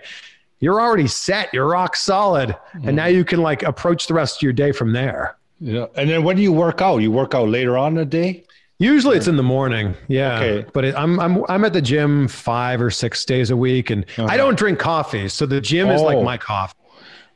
you're 0.60 0.80
already 0.80 1.08
set. 1.08 1.52
You're 1.56 1.66
rock 1.66 1.96
solid. 1.96 2.50
Mm-hmm. 2.50 2.88
And 2.88 2.96
now 2.96 3.08
you 3.08 3.26
can 3.26 3.42
like 3.42 3.64
approach 3.64 4.06
the 4.06 4.14
rest 4.14 4.38
of 4.38 4.42
your 4.44 4.54
day 4.54 4.72
from 4.72 4.94
there. 4.94 5.38
Yeah. 5.60 5.88
And 5.96 6.08
then 6.08 6.24
when 6.24 6.36
do 6.36 6.44
you 6.44 6.52
work 6.52 6.84
out? 6.84 6.98
You 6.98 7.10
work 7.10 7.34
out 7.34 7.50
later 7.50 7.80
on 7.80 7.94
in 7.94 7.96
the 7.96 8.06
day? 8.06 8.44
Usually 8.78 9.18
it's 9.18 9.26
in 9.26 9.38
the 9.38 9.42
morning. 9.42 9.96
Yeah. 10.08 10.40
Okay. 10.40 10.70
But 10.72 10.86
it, 10.86 10.96
I'm 10.96 11.20
I'm 11.20 11.44
I'm 11.50 11.66
at 11.66 11.74
the 11.74 11.82
gym 11.82 12.28
5 12.28 12.82
or 12.84 12.92
6 12.92 13.26
days 13.26 13.50
a 13.50 13.58
week 13.58 13.90
and 13.90 14.04
uh-huh. 14.04 14.28
I 14.30 14.38
don't 14.38 14.60
drink 14.60 14.78
coffee. 14.78 15.28
So 15.30 15.48
the 15.48 15.62
gym 15.62 15.88
oh. 15.88 15.96
is 15.96 16.02
like 16.04 16.18
oh. 16.18 16.24
my 16.24 16.38
coffee. 16.38 16.76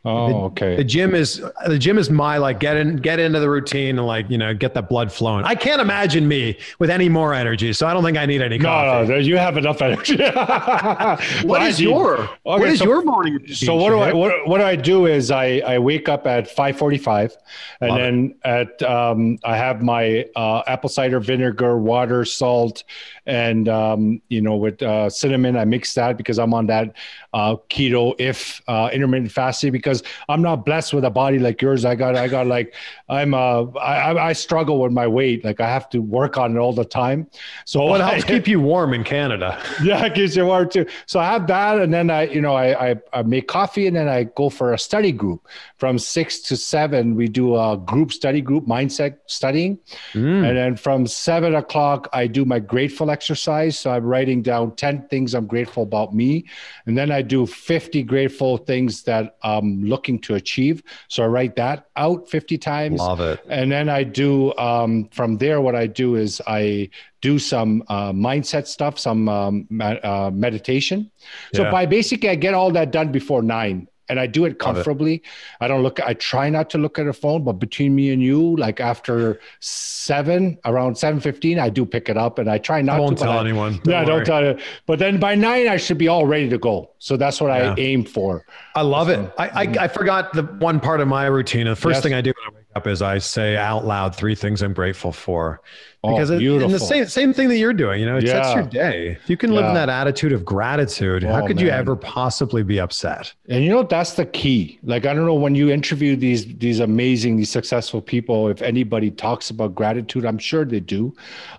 Oh, 0.06 0.28
the, 0.28 0.36
okay. 0.36 0.76
The 0.78 0.84
gym 0.86 1.14
is 1.14 1.44
the 1.68 1.78
gym 1.78 1.98
is 1.98 2.10
my 2.10 2.38
like 2.38 2.62
get 2.62 2.78
in 2.78 2.96
get 2.98 3.20
into 3.20 3.42
the 3.42 3.50
routine 3.50 3.98
and 3.98 4.08
like 4.08 4.30
you 4.30 4.38
know 4.38 4.54
get 4.54 4.74
the 4.74 4.82
blood 4.82 5.12
flowing. 5.12 5.44
I 5.44 5.56
can't 5.56 5.82
imagine 5.82 6.26
me 6.26 6.58
with 6.80 6.90
any 6.90 7.10
more 7.10 7.34
energy, 7.34 7.74
so 7.74 7.86
I 7.86 7.94
don't 7.94 8.04
think 8.06 8.18
I 8.18 8.26
need 8.26 8.42
any 8.42 8.58
coffee. 8.58 9.10
No, 9.10 9.16
no, 9.16 9.20
you 9.20 9.36
have 9.36 9.58
enough 9.58 9.82
energy. 9.82 10.16
what 11.46 11.64
is 11.64 11.82
your 11.82 12.18
okay, 12.22 12.32
what 12.44 12.62
is 12.70 12.80
so, 12.80 12.86
your 12.86 13.04
morning? 13.04 13.34
Routine, 13.34 13.56
so 13.56 13.76
what 13.76 13.90
do 13.90 14.00
I 14.00 14.14
what, 14.14 14.48
what 14.48 14.60
do 14.60 14.64
I 14.64 14.78
do 14.78 15.06
is 15.06 15.32
I 15.32 15.60
I 15.68 15.80
wake 15.80 16.08
up 16.08 16.26
at 16.26 16.50
five 16.50 16.78
forty 16.78 16.98
five, 16.98 17.36
and 17.82 17.90
Love 17.90 18.00
then 18.00 18.36
it. 18.46 18.82
at 18.82 18.84
um, 18.84 19.38
I 19.44 19.58
have 19.58 19.82
my 19.82 20.26
uh, 20.38 20.64
apple 20.66 20.90
cider 20.90 21.20
vinegar, 21.20 21.78
water, 21.78 22.24
salt, 22.24 22.86
and 23.26 23.68
um, 23.68 24.22
you 24.30 24.42
know 24.42 24.56
with 24.56 24.82
uh, 24.82 25.10
cinnamon. 25.10 25.58
I 25.58 25.66
mix 25.66 25.94
that 25.96 26.16
because 26.16 26.40
I'm 26.40 26.54
on 26.54 26.68
that 26.68 26.96
uh, 27.34 27.58
keto 27.70 28.16
if 28.18 28.62
uh, 28.70 28.90
intermittent 28.94 29.32
fasting 29.32 29.74
because 29.74 29.99
I'm 30.28 30.42
not 30.42 30.66
blessed 30.66 30.94
with 30.94 31.06
a 31.06 31.10
body 31.10 31.40
like 31.40 31.62
yours. 31.62 31.86
I 31.86 31.96
got 31.96 32.16
I 32.16 32.28
got 32.28 32.48
like 32.48 32.74
I'm 33.10 33.34
uh 33.34 33.64
I, 33.78 34.30
I 34.30 34.34
struggle 34.34 34.80
with 34.82 34.92
my 34.92 35.08
weight. 35.08 35.44
Like 35.44 35.60
I 35.60 35.68
have 35.68 35.90
to 35.90 36.00
work 36.00 36.38
on 36.38 36.56
it 36.56 36.60
all 36.60 36.74
the 36.74 36.86
time. 36.86 37.28
So 37.66 37.84
what 37.84 38.02
helps 38.02 38.24
keep 38.32 38.48
you 38.48 38.60
warm 38.60 38.94
in 38.94 39.04
Canada? 39.04 39.62
Yeah, 39.84 40.06
it 40.06 40.14
keeps 40.14 40.36
you 40.36 40.46
warm 40.46 40.70
too. 40.70 40.86
So 41.06 41.20
I 41.20 41.26
have 41.26 41.48
that, 41.48 41.80
and 41.80 41.94
then 41.94 42.10
I 42.10 42.24
you 42.24 42.42
know 42.42 42.54
I, 42.54 42.92
I 42.92 42.96
I 43.14 43.22
make 43.24 43.48
coffee, 43.48 43.88
and 43.88 43.96
then 43.96 44.08
I 44.08 44.24
go 44.24 44.50
for 44.50 44.74
a 44.74 44.78
study 44.78 45.12
group 45.12 45.48
from 45.78 45.98
six 45.98 46.40
to 46.42 46.58
seven. 46.58 47.16
We 47.16 47.28
do 47.28 47.56
a 47.56 47.78
group 47.78 48.12
study 48.12 48.42
group 48.42 48.66
mindset 48.66 49.18
studying, 49.28 49.80
mm. 50.14 50.48
and 50.48 50.58
then 50.58 50.76
from 50.76 51.08
seven 51.08 51.56
o'clock 51.56 52.10
I 52.14 52.28
do 52.28 52.46
my 52.46 52.60
grateful 52.60 53.10
exercise. 53.10 53.80
So 53.80 53.92
I'm 53.92 54.04
writing 54.04 54.42
down 54.42 54.76
ten 54.76 55.08
things 55.08 55.34
I'm 55.34 55.48
grateful 55.48 55.84
about 55.84 56.14
me, 56.14 56.46
and 56.86 56.98
then 56.98 57.12
I 57.12 57.22
do 57.22 57.46
fifty 57.46 58.04
grateful 58.04 58.58
things 58.58 59.04
that 59.04 59.38
I'm 59.80 59.90
looking 59.90 60.20
to 60.20 60.36
achieve. 60.36 60.84
So 61.08 61.24
I 61.24 61.28
write 61.28 61.56
that 61.56 61.88
out 61.96 62.30
fifty 62.30 62.58
times 62.58 63.00
Love 63.00 63.22
it. 63.22 63.40
And 63.50 63.72
then 63.72 63.90
I 63.90 64.04
do 64.04 64.56
um, 64.58 65.10
from 65.12 65.38
there. 65.38 65.62
What 65.62 65.76
I 65.76 65.88
do 65.88 66.16
is 66.16 66.42
I 66.48 66.90
do 67.22 67.40
some 67.40 67.84
uh, 67.88 68.12
mindset 68.12 68.68
stuff, 68.68 68.98
some 69.00 69.28
um, 69.30 69.68
uh, 69.82 70.32
meditation. 70.34 71.12
So 71.54 71.64
yeah. 71.64 71.72
by 71.72 71.86
basically, 71.86 72.30
I 72.30 72.36
get 72.36 72.54
all 72.54 72.72
that 72.72 72.92
done 72.92 73.12
before 73.12 73.42
nine, 73.42 73.88
and 74.10 74.20
I 74.20 74.28
do 74.28 74.46
it 74.46 74.60
comfortably. 74.60 75.16
It. 75.16 75.22
I 75.62 75.68
don't 75.68 75.84
look. 75.84 76.00
I 76.02 76.14
try 76.16 76.50
not 76.50 76.70
to 76.72 76.78
look 76.78 77.00
at 77.00 77.08
a 77.08 77.14
phone, 77.14 77.44
but 77.44 77.54
between 77.54 77.96
me 77.96 78.12
and 78.12 78.22
you, 78.22 78.56
like 78.58 78.80
after 78.80 79.40
seven, 79.60 80.58
around 80.66 80.98
seven 80.98 81.20
fifteen, 81.20 81.60
I 81.60 81.70
do 81.70 81.86
pick 81.86 82.10
it 82.10 82.18
up, 82.18 82.40
and 82.40 82.50
I 82.50 82.58
try 82.58 82.82
not. 82.82 82.98
I 82.98 83.00
won't 83.00 83.18
to, 83.20 83.24
tell 83.24 83.38
I, 83.38 83.42
anyone. 83.42 83.74
Don't 83.84 83.88
yeah, 83.88 84.00
worry. 84.00 84.06
don't 84.06 84.26
tell 84.26 84.44
you. 84.44 84.60
But 84.86 85.00
then 85.00 85.20
by 85.20 85.36
nine, 85.36 85.68
I 85.68 85.78
should 85.78 85.98
be 85.98 86.08
all 86.08 86.26
ready 86.26 86.50
to 86.50 86.58
go. 86.58 86.90
So 87.00 87.16
that's 87.16 87.40
what 87.40 87.48
yeah. 87.48 87.74
I 87.74 87.80
aim 87.80 88.04
for. 88.04 88.46
I 88.76 88.82
love 88.82 89.08
so, 89.08 89.22
it. 89.22 89.34
I, 89.38 89.62
I, 89.62 89.68
mm. 89.68 89.78
I 89.78 89.88
forgot 89.88 90.34
the 90.34 90.44
one 90.44 90.80
part 90.80 91.00
of 91.00 91.08
my 91.08 91.26
routine. 91.26 91.68
The 91.68 91.76
first 91.76 91.98
yes. 91.98 92.04
thing 92.04 92.14
I 92.14 92.22
do 92.22 92.34
when 92.46 92.54
I 92.54 92.58
wake 92.58 92.66
up 92.80 92.88
is 92.88 93.02
I 93.02 93.18
say 93.18 93.58
out 93.58 93.86
loud 93.86 94.16
three 94.16 94.36
things 94.36 94.62
I'm 94.62 94.74
grateful 94.74 95.12
for. 95.12 95.62
Oh, 96.02 96.14
because 96.14 96.32
oh, 96.32 96.36
it, 96.36 96.64
and 96.64 96.74
the 96.74 96.80
same 96.80 97.06
same 97.08 97.34
thing 97.34 97.50
that 97.50 97.58
you're 97.58 97.74
doing, 97.74 98.00
you 98.00 98.06
know, 98.06 98.16
it 98.16 98.24
yeah. 98.24 98.42
sets 98.42 98.56
your 98.56 98.64
day. 98.64 99.18
If 99.22 99.30
you 99.30 99.36
can 99.36 99.52
live 99.52 99.66
yeah. 99.66 99.70
in 99.70 99.76
that 99.76 99.90
attitude 99.90 100.32
of 100.32 100.46
gratitude, 100.46 101.26
oh, 101.26 101.34
how 101.34 101.46
could 101.46 101.58
man. 101.58 101.66
you 101.66 101.72
ever 101.72 101.98
possibly 101.98 102.64
be 102.64 102.80
upset? 102.80 103.34
And 103.50 103.66
you 103.66 103.70
know, 103.70 103.84
that's 103.84 104.14
the 104.14 104.26
key. 104.26 104.80
Like 104.82 105.06
I 105.06 105.14
don't 105.14 105.26
know 105.26 105.34
when 105.34 105.56
you 105.56 105.70
interview 105.70 106.16
these 106.16 106.56
these 106.56 106.80
amazing, 106.80 107.36
these 107.36 107.50
successful 107.50 108.02
people, 108.02 108.48
if 108.48 108.62
anybody 108.62 109.12
talks 109.12 109.50
about 109.50 109.76
gratitude, 109.76 110.26
I'm 110.26 110.38
sure 110.38 110.64
they 110.64 110.80
do. 110.80 111.14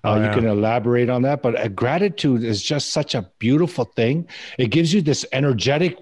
Oh, 0.05 0.13
uh, 0.13 0.17
yeah. 0.17 0.29
You 0.29 0.35
can 0.35 0.49
elaborate 0.49 1.11
on 1.11 1.21
that, 1.23 1.43
but 1.43 1.77
gratitude 1.77 2.43
is 2.43 2.63
just 2.63 2.95
such 2.95 3.15
a 3.15 3.31
beautiful 3.39 3.85
thing. 3.85 4.27
It 4.57 4.69
gives 4.69 4.95
you 4.95 5.03
this 5.03 5.27
energetic 5.33 5.99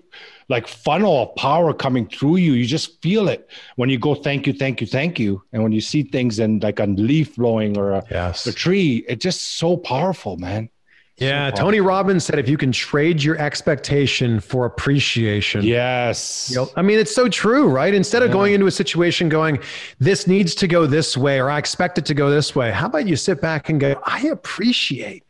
like 0.49 0.67
funnel 0.67 1.23
of 1.23 1.35
power 1.37 1.75
coming 1.75 2.07
through 2.09 2.37
you. 2.37 2.53
You 2.53 2.67
just 2.67 3.01
feel 3.03 3.29
it 3.29 3.51
when 3.77 3.91
you 3.91 3.99
go, 3.99 4.15
thank 4.15 4.47
you, 4.47 4.53
thank 4.53 4.81
you, 4.81 4.87
thank 4.87 5.19
you. 5.19 5.43
And 5.53 5.63
when 5.63 5.73
you 5.73 5.81
see 5.81 6.03
things 6.03 6.39
in 6.39 6.61
like 6.61 6.81
a 6.81 6.87
leaf 6.87 7.37
blowing 7.37 7.77
or 7.77 7.93
a, 7.93 8.05
yes. 8.11 8.47
a 8.47 8.53
tree, 8.53 9.05
it's 9.09 9.23
just 9.23 9.59
so 9.59 9.77
powerful, 9.77 10.37
man. 10.37 10.71
Yeah, 11.19 11.51
so 11.51 11.63
Tony 11.63 11.81
Robbins 11.81 12.25
said 12.25 12.39
if 12.39 12.49
you 12.49 12.57
can 12.57 12.71
trade 12.71 13.23
your 13.23 13.37
expectation 13.39 14.39
for 14.39 14.67
appreciation. 14.67 15.65
Yes. 15.65 16.49
You 16.49 16.57
know, 16.59 16.71
I 16.77 16.83
mean, 16.83 17.01
it's 17.01 17.13
so 17.13 17.29
true, 17.29 17.69
right? 17.69 17.93
Instead 17.93 18.23
of 18.23 18.31
going 18.31 18.55
into 18.55 18.67
a 18.67 18.71
situation 18.71 19.29
going, 19.29 19.59
this 19.99 20.29
needs 20.29 20.55
to 20.55 20.69
go 20.69 20.87
this 20.87 21.17
way 21.17 21.41
or 21.41 21.51
I 21.51 21.59
expect 21.59 21.99
it 21.99 22.07
to 22.07 22.15
go 22.15 22.31
this 22.31 22.55
way, 22.55 22.71
how 22.71 22.87
about 22.87 23.09
you 23.09 23.17
sit 23.17 23.41
back 23.41 23.69
and 23.69 23.81
go, 23.81 24.01
I 24.05 24.29
appreciate 24.29 25.25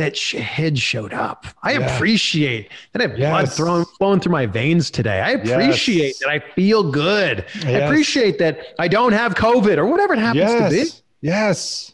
that 0.00 0.18
head 0.18 0.78
showed 0.78 1.12
up. 1.12 1.46
I 1.62 1.72
appreciate 1.72 2.70
that 2.92 3.02
I 3.02 3.08
have 3.08 3.18
yes. 3.18 3.30
blood 3.30 3.52
thrown, 3.52 3.84
flowing 3.98 4.20
through 4.20 4.32
my 4.32 4.46
veins 4.46 4.90
today. 4.90 5.20
I 5.20 5.30
appreciate 5.32 6.06
yes. 6.06 6.18
that 6.20 6.28
I 6.28 6.38
feel 6.54 6.90
good. 6.90 7.44
I 7.64 7.70
appreciate 7.70 8.38
that 8.38 8.74
I 8.78 8.88
don't 8.88 9.12
have 9.12 9.34
COVID 9.34 9.76
or 9.76 9.86
whatever 9.86 10.14
it 10.14 10.18
happens 10.18 10.50
to 10.50 10.70
be. 10.70 10.90
Yes. 11.20 11.92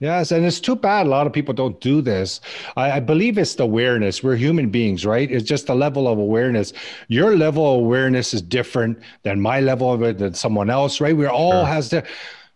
Yes, 0.00 0.30
and 0.30 0.46
it's 0.46 0.60
too 0.60 0.76
bad 0.76 1.06
a 1.06 1.08
lot 1.08 1.26
of 1.26 1.32
people 1.32 1.52
don't 1.52 1.80
do 1.80 2.00
this. 2.00 2.40
I, 2.76 2.92
I, 2.92 3.00
believe 3.00 3.36
it's 3.36 3.56
the 3.56 3.64
awareness. 3.64 4.22
We're 4.22 4.36
human 4.36 4.70
beings, 4.70 5.04
right? 5.04 5.28
It's 5.28 5.44
just 5.44 5.66
the 5.66 5.74
level 5.74 6.06
of 6.06 6.18
awareness. 6.18 6.72
Your 7.08 7.36
level 7.36 7.74
of 7.74 7.80
awareness 7.80 8.32
is 8.32 8.40
different 8.40 9.00
than 9.24 9.40
my 9.40 9.58
level 9.58 9.92
of 9.92 10.02
it 10.02 10.18
than 10.18 10.34
someone 10.34 10.70
else, 10.70 11.00
right? 11.00 11.16
We're 11.16 11.28
all 11.28 11.50
sure. 11.50 11.66
has 11.66 11.88
to. 11.88 12.04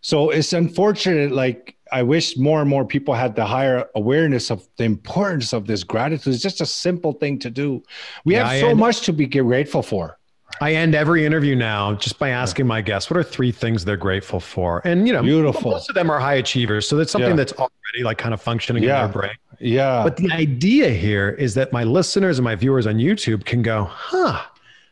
So 0.02 0.30
it's 0.30 0.52
unfortunate, 0.52 1.32
like 1.32 1.74
I 1.92 2.02
wish 2.02 2.36
more 2.36 2.60
and 2.60 2.68
more 2.68 2.84
people 2.84 3.14
had 3.14 3.36
the 3.36 3.44
higher 3.44 3.86
awareness 3.94 4.50
of 4.50 4.66
the 4.78 4.84
importance 4.84 5.52
of 5.52 5.66
this 5.66 5.84
gratitude. 5.84 6.34
It's 6.34 6.42
just 6.42 6.60
a 6.60 6.66
simple 6.66 7.12
thing 7.12 7.38
to 7.40 7.50
do. 7.50 7.82
We 8.24 8.34
yeah, 8.34 8.48
have 8.48 8.60
so 8.60 8.68
end, 8.68 8.78
much 8.78 9.02
to 9.02 9.12
be 9.12 9.26
grateful 9.26 9.82
for. 9.82 10.18
I 10.60 10.74
end 10.74 10.94
every 10.94 11.24
interview 11.24 11.54
now 11.54 11.94
just 11.94 12.18
by 12.18 12.30
asking 12.30 12.66
my 12.66 12.80
guests 12.80 13.10
what 13.10 13.16
are 13.16 13.22
three 13.22 13.52
things 13.52 13.84
they're 13.84 13.96
grateful 13.96 14.40
for, 14.40 14.82
and 14.84 15.06
you 15.06 15.12
know, 15.12 15.22
beautiful. 15.22 15.70
Most 15.70 15.88
of 15.88 15.94
them 15.94 16.10
are 16.10 16.20
high 16.20 16.34
achievers, 16.34 16.88
so 16.88 16.96
that's 16.96 17.12
something 17.12 17.30
yeah. 17.30 17.36
that's 17.36 17.52
already 17.52 18.02
like 18.04 18.18
kind 18.18 18.34
of 18.34 18.40
functioning 18.40 18.82
yeah. 18.82 19.04
in 19.04 19.10
their 19.10 19.20
brain. 19.20 19.36
Yeah. 19.60 20.02
But 20.02 20.16
the 20.16 20.30
idea 20.32 20.90
here 20.90 21.30
is 21.30 21.54
that 21.54 21.72
my 21.72 21.84
listeners 21.84 22.38
and 22.38 22.44
my 22.44 22.54
viewers 22.54 22.86
on 22.86 22.96
YouTube 22.96 23.44
can 23.44 23.62
go, 23.62 23.84
huh 23.84 24.42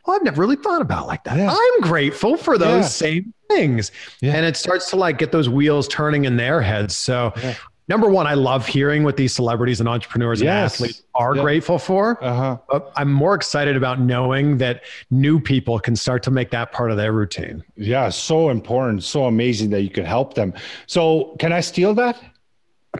well, 0.05 0.15
I've 0.15 0.23
never 0.23 0.41
really 0.41 0.55
thought 0.55 0.81
about 0.81 1.07
like 1.07 1.23
that. 1.25 1.37
Yeah. 1.37 1.55
I'm 1.55 1.81
grateful 1.81 2.37
for 2.37 2.57
those 2.57 2.83
yeah. 2.83 2.87
same 2.87 3.33
things. 3.55 3.91
Yeah. 4.21 4.33
And 4.33 4.45
it 4.45 4.57
starts 4.57 4.89
to 4.91 4.95
like 4.95 5.17
get 5.17 5.31
those 5.31 5.49
wheels 5.49 5.87
turning 5.87 6.25
in 6.25 6.37
their 6.37 6.61
heads. 6.61 6.95
So 6.95 7.33
number 7.91 8.09
one, 8.09 8.25
I 8.25 8.35
love 8.35 8.65
hearing 8.65 9.03
what 9.03 9.17
these 9.17 9.33
celebrities 9.35 9.79
and 9.79 9.89
entrepreneurs 9.89 10.41
yes. 10.41 10.49
and 10.49 10.87
athletes 10.87 11.03
are 11.13 11.33
grateful 11.33 11.77
for. 11.77 12.23
Uh-huh. 12.23 12.57
But 12.69 12.91
I'm 12.95 13.11
more 13.11 13.35
excited 13.35 13.75
about 13.75 13.99
knowing 13.99 14.57
that 14.59 14.83
new 15.09 15.39
people 15.39 15.79
can 15.79 15.95
start 15.95 16.23
to 16.23 16.31
make 16.31 16.51
that 16.51 16.71
part 16.71 16.91
of 16.91 16.97
their 16.97 17.11
routine. 17.11 17.63
Yeah, 17.75 18.09
so 18.09 18.49
important, 18.49 19.03
so 19.03 19.25
amazing 19.25 19.71
that 19.71 19.81
you 19.81 19.89
can 19.89 20.05
help 20.05 20.35
them. 20.35 20.53
So, 20.87 21.35
can 21.39 21.51
I 21.51 21.59
steal 21.59 21.93
that? 21.95 22.21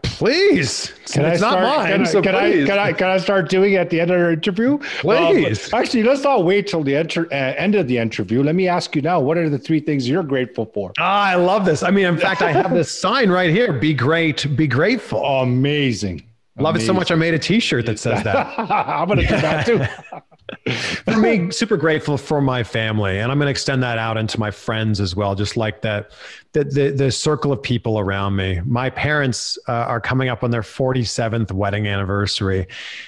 Please. 0.03 0.93
Can 1.07 1.25
it's 1.25 1.35
I 1.43 1.49
start, 1.49 1.61
not 1.61 1.77
mine. 1.77 1.91
Can 1.91 2.01
I, 2.01 2.03
so 2.05 2.21
can, 2.21 2.35
I, 2.35 2.51
can, 2.51 2.79
I, 2.79 2.93
can 2.93 3.07
I 3.09 3.17
start 3.17 3.49
doing 3.49 3.73
it 3.73 3.77
at 3.77 3.89
the 3.89 3.99
end 3.99 4.11
of 4.11 4.21
the 4.21 4.31
interview? 4.31 4.77
Please. 4.99 5.73
Um, 5.73 5.79
actually, 5.79 6.03
let's 6.03 6.23
not 6.23 6.45
wait 6.45 6.67
till 6.67 6.81
the 6.81 6.95
enter, 6.95 7.25
uh, 7.25 7.35
end 7.35 7.75
of 7.75 7.87
the 7.87 7.97
interview. 7.97 8.41
Let 8.41 8.55
me 8.55 8.69
ask 8.69 8.95
you 8.95 9.01
now, 9.01 9.19
what 9.19 9.37
are 9.37 9.49
the 9.49 9.59
three 9.59 9.81
things 9.81 10.07
you're 10.07 10.23
grateful 10.23 10.65
for? 10.73 10.93
Ah, 10.97 11.25
I 11.25 11.35
love 11.35 11.65
this. 11.65 11.83
I 11.83 11.91
mean, 11.91 12.05
in 12.05 12.17
fact, 12.17 12.41
I 12.41 12.53
have 12.53 12.73
this 12.73 12.89
sign 13.01 13.29
right 13.29 13.49
here. 13.49 13.73
Be 13.73 13.93
great, 13.93 14.55
be 14.55 14.67
grateful. 14.67 15.25
amazing. 15.25 16.23
Love 16.57 16.75
amazing. 16.75 16.85
it 16.85 16.87
so 16.87 16.93
much. 16.93 17.11
I 17.11 17.15
made 17.15 17.33
a 17.33 17.39
t-shirt 17.39 17.85
that 17.87 17.99
says 17.99 18.23
that. 18.23 18.57
I'm 18.59 19.07
going 19.07 19.19
to 19.19 19.27
do 19.27 19.41
that 19.41 19.65
too. 19.65 19.85
for 20.67 21.17
me, 21.17 21.49
super 21.49 21.75
grateful 21.75 22.17
for 22.17 22.39
my 22.39 22.63
family, 22.63 23.19
and 23.19 23.31
I'm 23.31 23.39
going 23.39 23.47
to 23.47 23.51
extend 23.51 23.81
that 23.81 23.97
out 23.97 24.17
into 24.17 24.39
my 24.39 24.51
friends 24.51 25.01
as 25.01 25.15
well. 25.15 25.33
Just 25.33 25.57
like 25.57 25.81
that, 25.81 26.11
the 26.51 26.63
the, 26.63 26.89
the 26.91 27.11
circle 27.11 27.51
of 27.51 27.63
people 27.63 27.97
around 27.97 28.35
me. 28.35 28.61
My 28.65 28.89
parents 28.91 29.57
uh, 29.67 29.71
are 29.71 29.99
coming 29.99 30.29
up 30.29 30.43
on 30.43 30.51
their 30.51 30.61
47th 30.61 31.51
wedding 31.51 31.87
anniversary. 31.87 32.67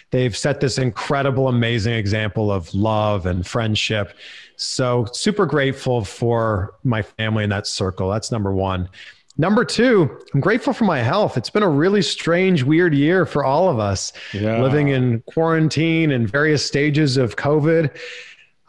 They've 0.10 0.36
set 0.36 0.62
this 0.62 0.80
incredible, 0.80 1.48
amazing 1.48 1.94
example 1.94 2.52
of 2.52 2.74
love 2.74 3.28
and 3.28 3.46
friendship. 3.46 4.18
So 4.56 5.06
super 5.14 5.46
grateful 5.46 6.04
for 6.04 6.76
my 6.84 7.04
family 7.04 7.44
in 7.44 7.52
that 7.52 7.68
circle. 7.68 8.10
That's 8.10 8.32
number 8.32 8.52
one. 8.52 8.90
Number 9.38 9.66
two, 9.66 10.20
I'm 10.34 10.42
grateful 10.42 10.74
for 10.74 10.84
my 10.84 11.00
health. 11.00 11.38
It's 11.38 11.50
been 11.50 11.64
a 11.64 11.70
really 11.70 12.04
strange, 12.04 12.64
weird 12.64 12.94
year 12.94 13.26
for 13.26 13.44
all 13.44 13.68
of 13.68 13.80
us 13.80 14.14
yeah. 14.32 14.62
living 14.62 14.90
in 14.90 15.22
quarantine 15.22 16.12
and 16.12 16.30
various 16.30 16.64
stages 16.64 17.18
of 17.18 17.36
COVID. 17.36 17.98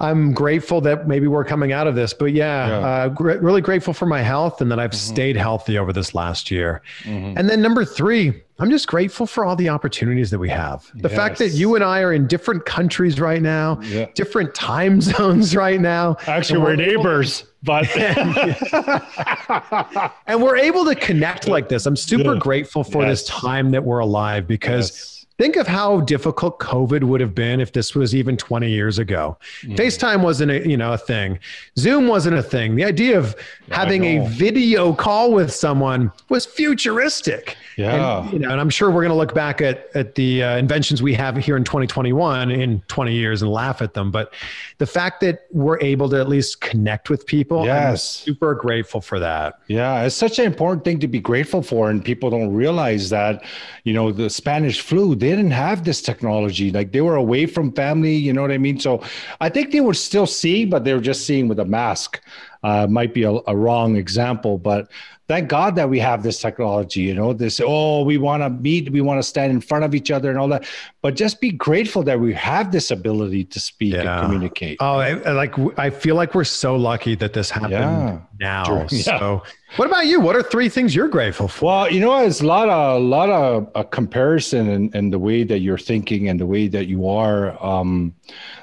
I'm 0.00 0.32
grateful 0.32 0.80
that 0.80 1.06
maybe 1.06 1.28
we're 1.28 1.44
coming 1.44 1.70
out 1.72 1.86
of 1.86 1.94
this, 1.94 2.12
but 2.12 2.32
yeah, 2.32 2.66
yeah. 2.66 2.78
Uh, 2.78 3.08
gr- 3.08 3.38
really 3.38 3.60
grateful 3.60 3.94
for 3.94 4.06
my 4.06 4.22
health 4.22 4.60
and 4.60 4.68
that 4.72 4.80
I've 4.80 4.90
mm-hmm. 4.90 5.14
stayed 5.14 5.36
healthy 5.36 5.78
over 5.78 5.92
this 5.92 6.16
last 6.16 6.50
year. 6.50 6.82
Mm-hmm. 7.04 7.38
And 7.38 7.48
then 7.48 7.62
number 7.62 7.84
three, 7.84 8.42
I'm 8.58 8.70
just 8.70 8.88
grateful 8.88 9.26
for 9.26 9.44
all 9.44 9.54
the 9.54 9.68
opportunities 9.68 10.32
that 10.32 10.40
we 10.40 10.48
have. 10.48 10.90
The 10.96 11.08
yes. 11.08 11.16
fact 11.16 11.38
that 11.38 11.50
you 11.50 11.76
and 11.76 11.84
I 11.84 12.00
are 12.00 12.12
in 12.12 12.26
different 12.26 12.66
countries 12.66 13.20
right 13.20 13.40
now, 13.40 13.80
yeah. 13.82 14.06
different 14.14 14.52
time 14.54 15.00
zones 15.00 15.54
right 15.54 15.80
now. 15.80 16.16
Actually, 16.26 16.58
we're, 16.58 16.66
we're 16.66 16.76
neighbors, 16.76 17.42
able- 17.42 17.50
but 17.62 17.96
and 20.26 20.42
we're 20.42 20.56
able 20.56 20.84
to 20.86 20.96
connect 20.96 21.46
like 21.46 21.68
this. 21.68 21.86
I'm 21.86 21.96
super 21.96 22.34
grateful 22.34 22.82
for 22.82 23.02
yes. 23.02 23.20
this 23.20 23.28
time 23.28 23.70
that 23.70 23.84
we're 23.84 24.00
alive 24.00 24.48
because 24.48 24.90
yes 24.90 25.14
Think 25.36 25.56
of 25.56 25.66
how 25.66 26.00
difficult 26.02 26.60
COVID 26.60 27.02
would 27.02 27.20
have 27.20 27.34
been 27.34 27.60
if 27.60 27.72
this 27.72 27.92
was 27.94 28.14
even 28.14 28.36
20 28.36 28.70
years 28.70 29.00
ago. 29.00 29.36
Mm. 29.62 29.76
FaceTime 29.76 30.22
wasn't 30.22 30.52
a, 30.52 30.68
you 30.68 30.76
know, 30.76 30.92
a 30.92 30.98
thing. 30.98 31.40
Zoom 31.76 32.06
wasn't 32.06 32.36
a 32.36 32.42
thing. 32.42 32.76
The 32.76 32.84
idea 32.84 33.18
of 33.18 33.34
having 33.70 34.04
a 34.04 34.28
video 34.28 34.92
call 34.92 35.32
with 35.32 35.52
someone 35.52 36.12
was 36.28 36.46
futuristic. 36.46 37.56
Yeah. 37.76 38.22
And, 38.22 38.32
you 38.32 38.38
know, 38.38 38.50
and 38.50 38.60
I'm 38.60 38.70
sure 38.70 38.92
we're 38.92 39.02
going 39.02 39.08
to 39.08 39.16
look 39.16 39.34
back 39.34 39.60
at, 39.60 39.88
at 39.96 40.14
the 40.14 40.44
uh, 40.44 40.56
inventions 40.56 41.02
we 41.02 41.14
have 41.14 41.36
here 41.36 41.56
in 41.56 41.64
2021 41.64 42.52
in 42.52 42.80
20 42.86 43.12
years 43.12 43.42
and 43.42 43.50
laugh 43.50 43.82
at 43.82 43.92
them. 43.92 44.12
But 44.12 44.32
the 44.78 44.86
fact 44.86 45.20
that 45.22 45.46
we're 45.50 45.80
able 45.80 46.08
to 46.10 46.20
at 46.20 46.28
least 46.28 46.60
connect 46.60 47.10
with 47.10 47.26
people, 47.26 47.64
yes. 47.64 48.20
I'm 48.20 48.24
super 48.34 48.54
grateful 48.54 49.00
for 49.00 49.18
that. 49.18 49.58
Yeah. 49.66 50.04
It's 50.04 50.14
such 50.14 50.38
an 50.38 50.44
important 50.44 50.84
thing 50.84 51.00
to 51.00 51.08
be 51.08 51.18
grateful 51.18 51.60
for. 51.60 51.90
And 51.90 52.04
people 52.04 52.30
don't 52.30 52.54
realize 52.54 53.10
that, 53.10 53.44
you 53.82 53.92
know, 53.92 54.12
the 54.12 54.30
Spanish 54.30 54.80
flu, 54.80 55.16
they 55.24 55.30
didn't 55.30 55.52
have 55.52 55.84
this 55.84 56.02
technology. 56.02 56.70
Like 56.70 56.92
they 56.92 57.00
were 57.00 57.16
away 57.16 57.46
from 57.46 57.72
family, 57.72 58.14
you 58.14 58.32
know 58.32 58.42
what 58.42 58.52
I 58.52 58.58
mean? 58.58 58.78
So 58.78 59.02
I 59.40 59.48
think 59.48 59.72
they 59.72 59.80
were 59.80 59.94
still 59.94 60.26
seeing, 60.26 60.68
but 60.68 60.84
they 60.84 60.92
were 60.92 61.00
just 61.00 61.26
seeing 61.26 61.48
with 61.48 61.58
a 61.58 61.64
mask. 61.64 62.20
Uh, 62.62 62.86
might 62.86 63.12
be 63.14 63.22
a, 63.24 63.32
a 63.46 63.56
wrong 63.56 63.96
example, 63.96 64.58
but 64.58 64.90
thank 65.28 65.48
God 65.48 65.76
that 65.76 65.88
we 65.88 65.98
have 65.98 66.22
this 66.22 66.40
technology, 66.40 67.00
you 67.00 67.14
know, 67.14 67.32
this, 67.32 67.60
oh, 67.64 68.02
we 68.04 68.18
want 68.18 68.42
to 68.42 68.50
meet, 68.50 68.90
we 68.90 69.00
want 69.00 69.18
to 69.18 69.22
stand 69.22 69.52
in 69.52 69.60
front 69.60 69.84
of 69.84 69.94
each 69.94 70.10
other 70.10 70.30
and 70.30 70.38
all 70.38 70.48
that. 70.48 70.66
But 71.02 71.16
just 71.16 71.40
be 71.40 71.50
grateful 71.50 72.02
that 72.04 72.20
we 72.20 72.32
have 72.34 72.72
this 72.72 72.90
ability 72.90 73.44
to 73.44 73.60
speak 73.60 73.94
yeah. 73.94 74.18
and 74.18 74.22
communicate. 74.22 74.78
Oh, 74.80 74.98
I, 74.98 75.12
like 75.32 75.54
I 75.78 75.90
feel 75.90 76.14
like 76.14 76.34
we're 76.34 76.44
so 76.44 76.76
lucky 76.76 77.14
that 77.16 77.32
this 77.32 77.50
happened 77.50 77.72
yeah. 77.72 77.80
now. 77.80 78.28
Yeah. 78.40 78.86
So 78.86 79.42
what 79.76 79.86
about 79.86 80.06
you? 80.06 80.20
What 80.20 80.36
are 80.36 80.42
three 80.42 80.68
things 80.68 80.94
you're 80.94 81.08
grateful 81.08 81.48
for? 81.48 81.64
Well, 81.64 81.92
you 81.92 82.00
know, 82.00 82.24
it's 82.24 82.40
a 82.40 82.46
lot 82.46 82.68
of, 82.68 83.00
a 83.00 83.04
lot 83.04 83.30
of 83.30 83.70
a 83.74 83.84
comparison 83.84 84.68
in, 84.68 84.90
in 84.94 85.10
the 85.10 85.18
way 85.18 85.44
that 85.44 85.60
you're 85.60 85.78
thinking 85.78 86.28
and 86.28 86.38
the 86.38 86.46
way 86.46 86.68
that 86.68 86.86
you 86.86 87.08
are. 87.08 87.62
Um, 87.64 88.14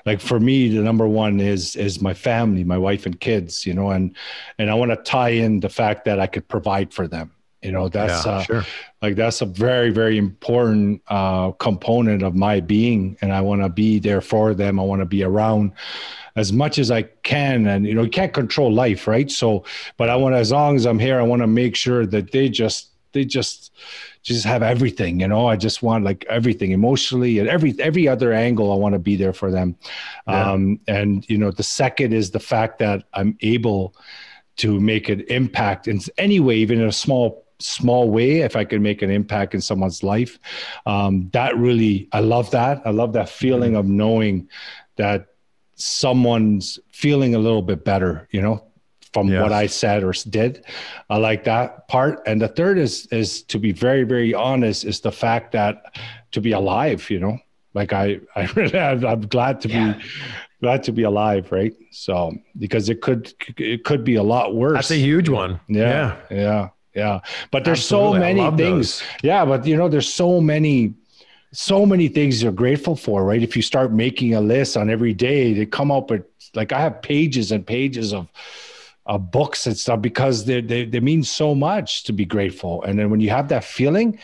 like 0.06 0.20
for 0.20 0.40
me, 0.40 0.70
the 0.70 0.82
number 0.82 1.08
one 1.08 1.40
is, 1.40 1.76
is 1.76 2.02
my 2.02 2.14
family, 2.14 2.64
my 2.64 2.78
wife 2.78 3.06
and 3.06 3.20
kids, 3.20 3.66
you 3.66 3.74
know, 3.74 3.92
and, 3.92 4.16
and 4.58 4.70
I 4.70 4.74
want 4.74 4.92
to 4.92 4.98
tie 4.98 5.30
in 5.30 5.60
the 5.60 5.70
fact 5.70 6.06
that 6.06 6.20
I 6.20 6.28
could 6.28 6.48
provide 6.52 6.94
for 6.94 7.08
them. 7.08 7.32
You 7.62 7.72
know, 7.72 7.90
that's 7.90 8.26
yeah, 8.26 8.32
uh, 8.32 8.44
sure. 8.44 8.66
like 9.04 9.16
that's 9.16 9.42
a 9.42 9.46
very, 9.46 9.92
very 9.92 10.18
important 10.18 11.02
uh, 11.08 11.52
component 11.52 12.24
of 12.24 12.36
my 12.36 12.60
being, 12.60 13.18
and 13.22 13.32
I 13.32 13.42
want 13.42 13.62
to 13.62 13.70
be 13.70 14.00
there 14.00 14.22
for 14.22 14.56
them. 14.56 14.80
I 14.80 14.84
want 14.84 15.02
to 15.02 15.06
be 15.06 15.24
around 15.24 15.74
as 16.36 16.52
much 16.52 16.80
as 16.80 16.90
I 16.90 17.04
can, 17.04 17.68
and 17.68 17.86
you 17.86 17.94
know, 17.94 18.02
you 18.02 18.10
can't 18.10 18.34
control 18.34 18.74
life, 18.74 19.08
right? 19.08 19.30
So, 19.30 19.64
but 19.98 20.10
I 20.10 20.16
want, 20.16 20.34
as 20.34 20.52
long 20.52 20.76
as 20.76 20.88
I'm 20.88 20.98
here, 20.98 21.20
I 21.20 21.24
want 21.24 21.44
to 21.44 21.48
make 21.48 21.76
sure 21.76 22.08
that 22.08 22.32
they 22.32 22.50
just, 22.50 22.90
they 23.12 23.26
just, 23.26 23.72
just 24.24 24.44
have 24.46 24.64
everything. 24.64 25.20
You 25.20 25.28
know, 25.28 25.46
I 25.46 25.56
just 25.56 25.84
want 25.84 26.04
like 26.04 26.26
everything 26.30 26.72
emotionally 26.72 27.38
and 27.38 27.48
every 27.48 27.76
every 27.80 28.08
other 28.08 28.34
angle. 28.34 28.72
I 28.72 28.76
want 28.76 28.94
to 28.94 29.00
be 29.00 29.16
there 29.16 29.34
for 29.34 29.52
them. 29.52 29.76
Yeah. 30.28 30.52
Um, 30.52 30.80
and 30.88 31.30
you 31.30 31.38
know, 31.38 31.52
the 31.52 31.64
second 31.64 32.14
is 32.14 32.32
the 32.32 32.40
fact 32.40 32.80
that 32.80 33.04
I'm 33.14 33.38
able 33.42 33.94
to 34.58 34.80
make 34.80 35.10
an 35.10 35.22
impact 35.22 35.88
in 35.88 36.00
any 36.18 36.40
way, 36.40 36.56
even 36.58 36.80
in 36.80 36.88
a 36.88 36.92
small 36.92 37.46
small 37.62 38.10
way 38.10 38.40
if 38.40 38.56
i 38.56 38.66
can 38.66 38.82
make 38.82 39.02
an 39.02 39.10
impact 39.10 39.54
in 39.54 39.62
someone's 39.62 40.04
life 40.04 40.40
um, 40.86 41.30
that 41.32 41.56
really 41.58 42.10
i 42.12 42.20
love 42.20 42.50
that 42.52 42.82
i 42.86 42.90
love 42.90 43.14
that 43.14 43.30
feeling 43.30 43.72
mm-hmm. 43.72 43.80
of 43.80 43.86
knowing 43.86 44.50
that 44.96 45.28
someone's 45.76 46.80
feeling 46.92 47.36
a 47.36 47.40
little 47.40 47.62
bit 47.62 47.86
better 47.86 48.28
you 48.32 48.42
know 48.42 48.64
from 49.14 49.28
yes. 49.28 49.42
what 49.42 49.52
i 49.52 49.66
said 49.66 50.04
or 50.04 50.14
did 50.30 50.66
i 51.10 51.18
like 51.18 51.44
that 51.44 51.88
part 51.88 52.22
and 52.26 52.42
the 52.42 52.48
third 52.48 52.78
is 52.78 53.08
is 53.08 53.44
to 53.44 53.60
be 53.60 53.72
very 53.72 54.04
very 54.04 54.34
honest 54.34 54.86
is 54.86 55.00
the 55.00 55.12
fact 55.12 55.52
that 55.52 55.96
to 56.32 56.42
be 56.42 56.52
alive 56.52 57.10
you 57.10 57.20
know 57.20 57.38
like 57.74 57.94
i 57.94 58.20
i 58.36 58.44
really 58.56 58.80
i'm 58.80 59.22
glad 59.22 59.62
to 59.62 59.70
yeah. 59.70 59.94
be 59.94 60.04
glad 60.62 60.84
to 60.84 60.92
be 60.92 61.04
alive, 61.04 61.52
right? 61.52 61.74
So 61.92 62.34
because 62.58 62.90
it 62.90 63.02
could 63.02 63.34
it 63.58 63.84
could 63.84 64.04
be 64.04 64.16
a 64.16 64.24
lot 64.24 64.56
worse. 64.56 64.76
That's 64.76 64.92
a 64.92 64.98
huge 64.98 65.28
one. 65.30 65.60
Yeah, 65.68 66.16
yeah, 66.30 66.38
yeah. 66.38 66.70
yeah. 66.94 67.20
But 67.52 67.66
there's 67.66 67.80
Absolutely. 67.80 68.20
so 68.20 68.20
many 68.20 68.58
things. 68.58 69.00
Those. 69.00 69.08
Yeah, 69.24 69.46
but 69.46 69.66
you 69.66 69.76
know, 69.76 69.90
there's 69.90 70.12
so 70.14 70.40
many 70.40 70.94
so 71.54 71.86
many 71.86 72.08
things 72.08 72.42
you're 72.42 72.52
grateful 72.52 72.96
for, 72.96 73.26
right? 73.26 73.42
If 73.42 73.56
you 73.56 73.62
start 73.62 73.92
making 73.92 74.36
a 74.36 74.42
list 74.42 74.78
on 74.78 74.90
every 74.90 75.14
day, 75.14 75.54
they 75.54 75.66
come 75.66 75.92
up 75.92 76.10
with 76.10 76.24
like 76.56 76.72
I 76.72 76.80
have 76.80 77.02
pages 77.02 77.52
and 77.52 77.66
pages 77.66 78.14
of 78.14 78.28
of 79.08 79.32
books 79.32 79.66
and 79.66 79.76
stuff 79.76 80.00
because 80.02 80.46
they, 80.46 80.62
they 80.62 80.86
they 80.86 81.00
mean 81.00 81.24
so 81.24 81.56
much 81.56 82.04
to 82.04 82.14
be 82.14 82.26
grateful. 82.26 82.84
And 82.84 82.98
then 82.98 83.10
when 83.10 83.20
you 83.20 83.30
have 83.32 83.50
that 83.50 83.64
feeling, 83.64 84.20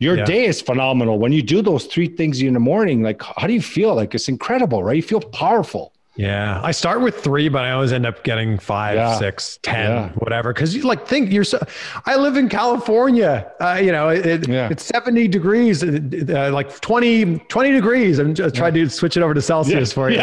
your 0.00 0.16
yeah. 0.16 0.24
day 0.24 0.46
is 0.46 0.60
phenomenal. 0.60 1.18
When 1.18 1.30
you 1.30 1.42
do 1.42 1.62
those 1.62 1.84
three 1.84 2.08
things 2.08 2.40
in 2.40 2.54
the 2.54 2.60
morning, 2.60 3.02
like 3.02 3.22
how 3.22 3.46
do 3.46 3.52
you 3.52 3.62
feel? 3.62 3.94
Like 3.94 4.14
it's 4.14 4.28
incredible, 4.28 4.82
right? 4.82 4.96
You 4.96 5.02
feel 5.02 5.20
powerful. 5.20 5.92
Yeah, 6.20 6.60
I 6.62 6.72
start 6.72 7.00
with 7.00 7.24
three, 7.24 7.48
but 7.48 7.64
I 7.64 7.70
always 7.70 7.94
end 7.94 8.04
up 8.04 8.24
getting 8.24 8.58
five, 8.58 8.96
yeah. 8.96 9.18
six, 9.18 9.58
ten, 9.62 9.90
yeah. 9.90 10.08
whatever. 10.16 10.52
Because 10.52 10.76
you 10.76 10.82
like 10.82 11.08
think 11.08 11.32
you're 11.32 11.44
so. 11.44 11.58
I 12.04 12.16
live 12.16 12.36
in 12.36 12.50
California. 12.50 13.50
Uh, 13.58 13.80
you 13.82 13.90
know, 13.90 14.10
it, 14.10 14.46
yeah. 14.46 14.68
it's 14.70 14.84
seventy 14.84 15.28
degrees, 15.28 15.82
uh, 15.82 15.98
uh 16.28 16.50
like 16.52 16.78
20, 16.82 17.38
20 17.38 17.72
degrees. 17.72 18.18
I'm 18.18 18.34
just 18.34 18.54
trying 18.54 18.74
to 18.74 18.90
switch 18.90 19.16
it 19.16 19.22
over 19.22 19.32
to 19.32 19.40
Celsius 19.40 19.94
for 19.94 20.10
you. 20.10 20.18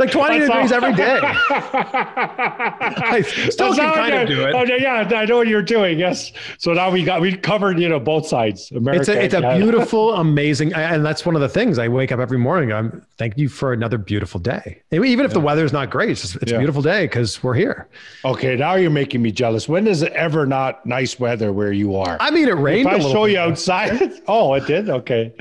like 0.00 0.10
twenty 0.10 0.40
That's 0.40 0.50
degrees 0.50 0.72
all. 0.72 0.84
every 0.84 0.94
day. 0.94 1.20
I 1.22 3.22
still 3.22 3.68
That's 3.68 3.78
can 3.78 3.94
kind 3.94 4.14
of 4.14 4.26
do 4.26 4.48
it. 4.48 4.52
Oh, 4.52 4.64
yeah, 4.64 5.08
I 5.16 5.26
know 5.26 5.36
what 5.36 5.46
you're 5.46 5.62
doing. 5.62 5.96
Yes. 5.96 6.32
So 6.58 6.72
now 6.72 6.90
we 6.90 7.04
got 7.04 7.20
we 7.20 7.36
covered 7.36 7.78
you 7.78 7.88
know 7.88 8.00
both 8.00 8.26
sides. 8.26 8.72
America. 8.72 9.00
It's 9.00 9.08
a, 9.08 9.24
it's 9.26 9.34
a 9.34 9.56
beautiful, 9.56 10.14
amazing, 10.14 10.74
and 10.74 11.06
that's 11.06 11.24
one 11.24 11.36
of 11.36 11.40
the 11.40 11.48
things 11.48 11.78
I 11.78 11.86
wake 11.86 12.10
up 12.10 12.18
every 12.18 12.38
morning. 12.38 12.72
I'm 12.72 13.06
thank 13.16 13.38
you 13.38 13.48
for 13.48 13.72
another 13.72 13.96
beautiful 13.96 14.40
day 14.40 14.55
day. 14.64 14.82
Even 14.90 15.24
if 15.24 15.30
yeah. 15.30 15.34
the 15.34 15.40
weather's 15.40 15.72
not 15.72 15.90
great, 15.90 16.10
it's, 16.10 16.22
just, 16.22 16.36
it's 16.36 16.50
yeah. 16.50 16.56
a 16.56 16.60
beautiful 16.60 16.82
day 16.82 17.04
because 17.04 17.42
we're 17.42 17.54
here. 17.54 17.88
Okay, 18.24 18.56
now 18.56 18.74
you're 18.74 18.90
making 18.90 19.22
me 19.22 19.32
jealous. 19.32 19.68
When 19.68 19.86
is 19.86 20.02
it 20.02 20.12
ever 20.12 20.46
not 20.46 20.84
nice 20.86 21.18
weather 21.18 21.52
where 21.52 21.72
you 21.72 21.96
are? 21.96 22.16
I 22.20 22.30
mean, 22.30 22.48
it 22.48 22.56
rained. 22.56 22.88
If 22.88 22.94
I 22.94 23.12
show 23.12 23.24
you 23.24 23.38
outside, 23.38 24.12
oh, 24.28 24.54
it 24.54 24.66
did. 24.66 24.88
Okay, 24.88 25.34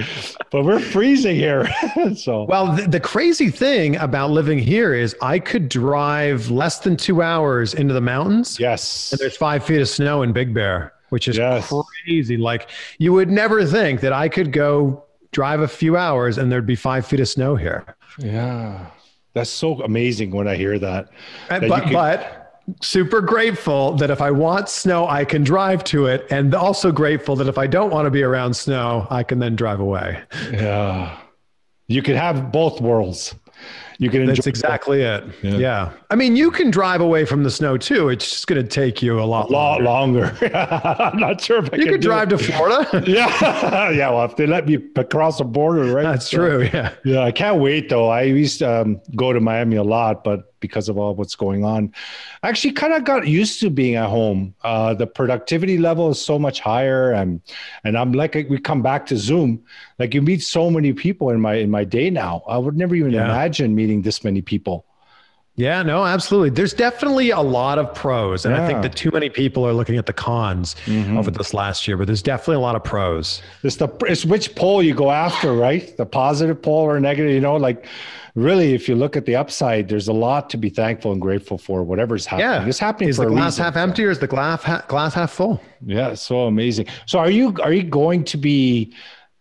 but 0.51 0.63
we're 0.63 0.79
freezing 0.79 1.35
here. 1.35 1.67
so 2.15 2.43
well, 2.43 2.75
the, 2.75 2.87
the 2.87 2.99
crazy 2.99 3.49
thing 3.49 3.95
about 3.97 4.31
living 4.31 4.59
here 4.59 4.93
is 4.93 5.15
I 5.21 5.39
could 5.39 5.69
drive 5.69 6.49
less 6.49 6.79
than 6.79 6.97
two 6.97 7.21
hours 7.21 7.73
into 7.73 7.93
the 7.93 8.01
mountains. 8.01 8.59
Yes, 8.59 9.11
and 9.11 9.19
there's 9.19 9.37
five 9.37 9.63
feet 9.65 9.81
of 9.81 9.89
snow 9.89 10.21
in 10.21 10.33
Big 10.33 10.53
Bear, 10.53 10.93
which 11.09 11.27
is 11.27 11.37
yes. 11.37 11.71
crazy. 12.05 12.37
Like 12.37 12.69
you 12.97 13.13
would 13.13 13.29
never 13.29 13.65
think 13.65 14.01
that 14.01 14.13
I 14.13 14.29
could 14.29 14.51
go 14.51 15.05
drive 15.35 15.59
a 15.59 15.67
few 15.67 15.97
hours 15.97 16.37
and 16.37 16.49
there'd 16.49 16.65
be 16.65 16.77
five 16.77 17.05
feet 17.05 17.19
of 17.19 17.27
snow 17.27 17.57
here. 17.57 17.83
Yeah. 18.17 18.87
That's 19.35 19.49
so 19.49 19.81
amazing 19.83 20.31
when 20.31 20.47
I 20.47 20.55
hear 20.55 20.79
that. 20.79 21.09
that 21.49 21.67
but, 21.67 21.83
can... 21.83 21.93
but 21.93 22.63
super 22.81 23.21
grateful 23.21 23.93
that 23.97 24.09
if 24.09 24.21
I 24.21 24.31
want 24.31 24.69
snow, 24.69 25.07
I 25.07 25.25
can 25.25 25.43
drive 25.43 25.83
to 25.85 26.07
it. 26.07 26.25
And 26.31 26.55
also 26.55 26.91
grateful 26.91 27.35
that 27.35 27.47
if 27.47 27.57
I 27.57 27.67
don't 27.67 27.91
want 27.91 28.05
to 28.05 28.11
be 28.11 28.23
around 28.23 28.55
snow, 28.55 29.05
I 29.11 29.23
can 29.23 29.39
then 29.39 29.55
drive 29.55 29.79
away. 29.79 30.23
Yeah. 30.51 31.17
You 31.87 32.01
could 32.01 32.15
have 32.15 32.51
both 32.51 32.81
worlds. 32.81 33.35
You 33.97 34.09
can 34.09 34.25
That's 34.25 34.47
exactly 34.47 35.01
it. 35.01 35.23
Yeah. 35.41 35.57
yeah. 35.57 35.91
I 36.09 36.15
mean, 36.15 36.35
you 36.35 36.51
can 36.51 36.71
drive 36.71 37.01
away 37.01 37.25
from 37.25 37.43
the 37.43 37.51
snow 37.51 37.77
too. 37.77 38.09
It's 38.09 38.29
just 38.29 38.47
going 38.47 38.61
to 38.61 38.67
take 38.67 39.01
you 39.01 39.19
a 39.19 39.23
lot, 39.23 39.49
a 39.49 39.53
lot 39.53 39.81
longer. 39.81 40.35
I'm 40.53 41.17
not 41.17 41.41
sure 41.41 41.63
if 41.63 41.73
I 41.73 41.77
you 41.77 41.85
could 41.85 42.01
drive 42.01 42.31
it. 42.31 42.37
to 42.37 42.43
Florida. 42.43 43.03
yeah. 43.07 43.89
yeah. 43.91 44.09
Well, 44.09 44.25
if 44.25 44.35
they 44.35 44.47
let 44.47 44.67
me 44.67 44.79
across 44.95 45.37
the 45.37 45.45
border, 45.45 45.93
right? 45.93 46.03
That's 46.03 46.29
so, 46.29 46.37
true. 46.37 46.69
Yeah. 46.73 46.93
Yeah. 47.03 47.21
I 47.21 47.31
can't 47.31 47.61
wait 47.61 47.89
though. 47.89 48.09
I 48.09 48.23
used 48.23 48.59
to 48.59 48.81
um, 48.81 49.01
go 49.15 49.31
to 49.33 49.39
Miami 49.39 49.77
a 49.77 49.83
lot, 49.83 50.23
but 50.23 50.54
because 50.67 50.89
of 50.89 50.97
all 50.97 51.15
what's 51.15 51.35
going 51.35 51.63
on. 51.63 51.93
I 52.43 52.49
actually 52.49 52.73
kind 52.73 52.93
of 52.93 53.03
got 53.03 53.27
used 53.27 53.59
to 53.61 53.69
being 53.69 53.95
at 53.95 54.09
home. 54.09 54.55
Uh, 54.63 54.93
the 54.93 55.07
productivity 55.07 55.77
level 55.77 56.09
is 56.09 56.21
so 56.21 56.37
much 56.37 56.59
higher, 56.59 57.11
and 57.11 57.41
and 57.83 57.97
I'm 57.97 58.11
like 58.11 58.35
we 58.49 58.57
come 58.57 58.81
back 58.81 59.05
to 59.07 59.17
Zoom. 59.17 59.63
Like 59.99 60.13
you 60.13 60.21
meet 60.21 60.41
so 60.41 60.69
many 60.69 60.93
people 60.93 61.29
in 61.29 61.39
my 61.39 61.55
in 61.55 61.69
my 61.69 61.83
day 61.83 62.09
now. 62.09 62.43
I 62.47 62.57
would 62.57 62.77
never 62.77 62.95
even 62.95 63.11
yeah. 63.11 63.25
imagine 63.25 63.75
meeting 63.75 64.01
this 64.01 64.23
many 64.23 64.41
people. 64.41 64.85
Yeah, 65.57 65.83
no, 65.83 66.03
absolutely. 66.03 66.49
There's 66.49 66.73
definitely 66.73 67.29
a 67.29 67.39
lot 67.39 67.79
of 67.79 67.93
pros. 67.95 68.45
And 68.45 68.53
yeah. 68.53 68.63
I 68.63 68.67
think 68.67 68.81
that 68.81 68.95
too 68.95 69.09
many 69.11 69.29
people 69.29 69.65
are 69.65 69.71
looking 69.71 69.97
at 69.97 70.05
the 70.05 70.13
cons 70.13 70.75
mm-hmm. 70.85 71.17
over 71.17 71.31
this 71.31 71.53
last 71.53 71.87
year, 71.87 71.95
but 71.95 72.07
there's 72.07 72.21
definitely 72.21 72.57
a 72.57 72.59
lot 72.59 72.75
of 72.75 72.83
pros. 72.83 73.41
It's 73.63 73.77
the 73.77 73.87
it's 74.01 74.25
which 74.25 74.53
pole 74.55 74.83
you 74.83 74.93
go 74.93 75.11
after, 75.11 75.53
right? 75.53 75.95
The 75.95 76.05
positive 76.05 76.61
pole 76.61 76.83
or 76.83 76.99
negative, 76.99 77.31
you 77.31 77.39
know, 77.39 77.55
like 77.55 77.85
really, 78.35 78.73
if 78.73 78.89
you 78.89 78.95
look 78.95 79.15
at 79.15 79.25
the 79.25 79.37
upside, 79.37 79.87
there's 79.87 80.09
a 80.09 80.13
lot 80.13 80.49
to 80.49 80.57
be 80.57 80.69
thankful 80.69 81.13
and 81.13 81.21
grateful 81.21 81.57
for. 81.57 81.83
Whatever's 81.83 82.25
happening, 82.25 82.49
yeah. 82.49 82.67
it's 82.67 82.79
happening. 82.79 83.07
Is 83.07 83.17
the 83.17 83.27
glass 83.27 83.57
half 83.57 83.77
empty 83.77 84.03
or 84.03 84.09
is 84.09 84.19
the 84.19 84.27
glass 84.27 84.61
glass 84.89 85.13
half 85.13 85.31
full? 85.31 85.61
Yeah, 85.85 86.15
so 86.15 86.47
amazing. 86.47 86.87
So, 87.05 87.19
are 87.19 87.31
you 87.31 87.55
are 87.63 87.71
you 87.71 87.83
going 87.83 88.25
to 88.25 88.37
be? 88.37 88.93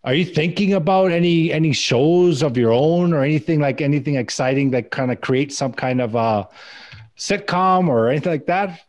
Are 0.05 0.13
you 0.13 0.23
thinking 0.23 0.73
about 0.73 1.11
any 1.11 1.51
any 1.51 1.73
shows 1.73 2.43
of 2.43 2.55
your 2.57 2.71
own 2.71 3.11
or 3.11 3.23
anything 3.23 3.59
like 3.59 3.81
anything 3.81 4.15
exciting 4.15 4.69
that 4.71 4.91
kind 4.91 5.11
of 5.11 5.19
creates 5.19 5.57
some 5.57 5.73
kind 5.73 5.99
of 5.99 6.13
a 6.13 6.47
sitcom 7.17 7.87
or 7.87 8.09
anything 8.09 8.31
like 8.31 8.45
that? 8.45 8.81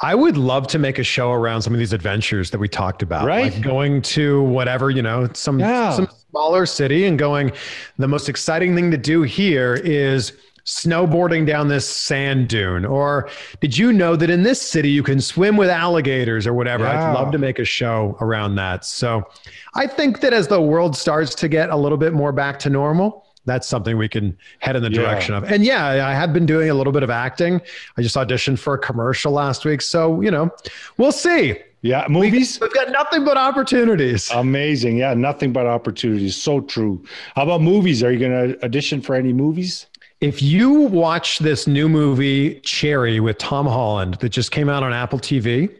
I 0.00 0.14
would 0.14 0.36
love 0.36 0.66
to 0.68 0.78
make 0.78 0.98
a 0.98 1.02
show 1.02 1.32
around 1.32 1.62
some 1.62 1.74
of 1.74 1.78
these 1.78 1.92
adventures 1.92 2.50
that 2.52 2.58
we 2.58 2.68
talked 2.68 3.02
about, 3.02 3.26
right? 3.26 3.52
Like 3.52 3.62
going 3.62 4.00
to 4.02 4.42
whatever 4.42 4.90
you 4.90 5.02
know, 5.02 5.28
some 5.34 5.60
yeah. 5.60 5.92
some 5.92 6.08
smaller 6.30 6.64
city 6.64 7.04
and 7.04 7.18
going. 7.18 7.52
The 7.98 8.08
most 8.08 8.28
exciting 8.30 8.74
thing 8.74 8.90
to 8.90 8.96
do 8.96 9.22
here 9.22 9.74
is 9.74 10.32
snowboarding 10.68 11.46
down 11.46 11.66
this 11.68 11.88
sand 11.88 12.46
dune 12.46 12.84
or 12.84 13.28
did 13.60 13.76
you 13.76 13.90
know 13.90 14.14
that 14.14 14.28
in 14.28 14.42
this 14.42 14.60
city 14.60 14.90
you 14.90 15.02
can 15.02 15.18
swim 15.18 15.56
with 15.56 15.70
alligators 15.70 16.46
or 16.46 16.52
whatever 16.52 16.84
yeah. 16.84 17.08
i'd 17.08 17.14
love 17.14 17.32
to 17.32 17.38
make 17.38 17.58
a 17.58 17.64
show 17.64 18.18
around 18.20 18.54
that 18.54 18.84
so 18.84 19.26
i 19.74 19.86
think 19.86 20.20
that 20.20 20.34
as 20.34 20.46
the 20.46 20.60
world 20.60 20.94
starts 20.94 21.34
to 21.34 21.48
get 21.48 21.70
a 21.70 21.76
little 21.76 21.96
bit 21.96 22.12
more 22.12 22.32
back 22.32 22.58
to 22.58 22.68
normal 22.68 23.24
that's 23.46 23.66
something 23.66 23.96
we 23.96 24.10
can 24.10 24.36
head 24.58 24.76
in 24.76 24.82
the 24.82 24.90
direction 24.90 25.32
yeah. 25.32 25.38
of. 25.38 25.44
And 25.44 25.64
yeah, 25.64 26.06
I 26.06 26.12
have 26.12 26.34
been 26.34 26.44
doing 26.44 26.68
a 26.68 26.74
little 26.74 26.92
bit 26.92 27.02
of 27.02 27.08
acting. 27.08 27.62
I 27.96 28.02
just 28.02 28.14
auditioned 28.14 28.58
for 28.58 28.74
a 28.74 28.78
commercial 28.78 29.32
last 29.32 29.64
week. 29.64 29.80
So, 29.80 30.20
you 30.20 30.30
know, 30.30 30.50
we'll 30.98 31.12
see. 31.12 31.56
Yeah, 31.80 32.06
movies. 32.08 32.60
We've 32.60 32.74
got 32.74 32.90
nothing 32.90 33.24
but 33.24 33.36
opportunities. 33.36 34.30
Amazing. 34.32 34.98
Yeah, 34.98 35.14
nothing 35.14 35.52
but 35.52 35.66
opportunities. 35.66 36.36
So 36.36 36.60
true. 36.60 37.04
How 37.36 37.44
about 37.44 37.62
movies? 37.62 38.02
Are 38.02 38.12
you 38.12 38.18
going 38.18 38.52
to 38.52 38.64
audition 38.64 39.00
for 39.00 39.14
any 39.14 39.32
movies? 39.32 39.86
If 40.20 40.42
you 40.42 40.72
watch 40.72 41.38
this 41.38 41.68
new 41.68 41.88
movie, 41.88 42.60
Cherry, 42.60 43.20
with 43.20 43.38
Tom 43.38 43.66
Holland, 43.66 44.14
that 44.14 44.30
just 44.30 44.50
came 44.50 44.68
out 44.68 44.82
on 44.82 44.92
Apple 44.92 45.20
TV, 45.20 45.72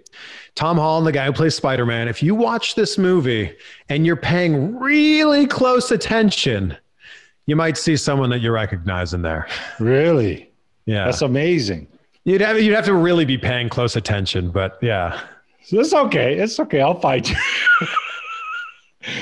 Tom 0.55 0.77
Holland, 0.77 1.07
the 1.07 1.12
guy 1.12 1.27
who 1.27 1.33
plays 1.33 1.57
Spider 1.57 1.85
Man, 1.85 2.07
if 2.07 2.22
you 2.22 2.35
watch 2.35 2.77
this 2.77 2.98
movie 2.98 3.53
and 3.88 4.07
you're 4.07 4.16
paying 4.16 4.77
really 4.79 5.46
close 5.46 5.90
attention, 5.90 6.77
you 7.46 7.57
might 7.57 7.77
see 7.77 7.96
someone 7.96 8.31
that 8.31 8.40
you 8.40 8.53
recognize 8.53 9.12
in 9.12 9.22
there. 9.22 9.48
Really? 9.81 10.51
Yeah. 10.87 11.05
That's 11.05 11.22
amazing. 11.22 11.88
You'd 12.24 12.40
have 12.40 12.61
you'd 12.61 12.74
have 12.74 12.85
to 12.85 12.94
really 12.94 13.24
be 13.24 13.38
paying 13.38 13.68
close 13.68 13.96
attention, 13.96 14.51
but 14.51 14.79
yeah. 14.83 15.20
So 15.62 15.81
it's 15.81 15.92
okay. 15.92 16.38
It's 16.38 16.61
okay. 16.61 16.81
I'll 16.81 17.01
fight 17.01 17.29
you. 17.31 17.37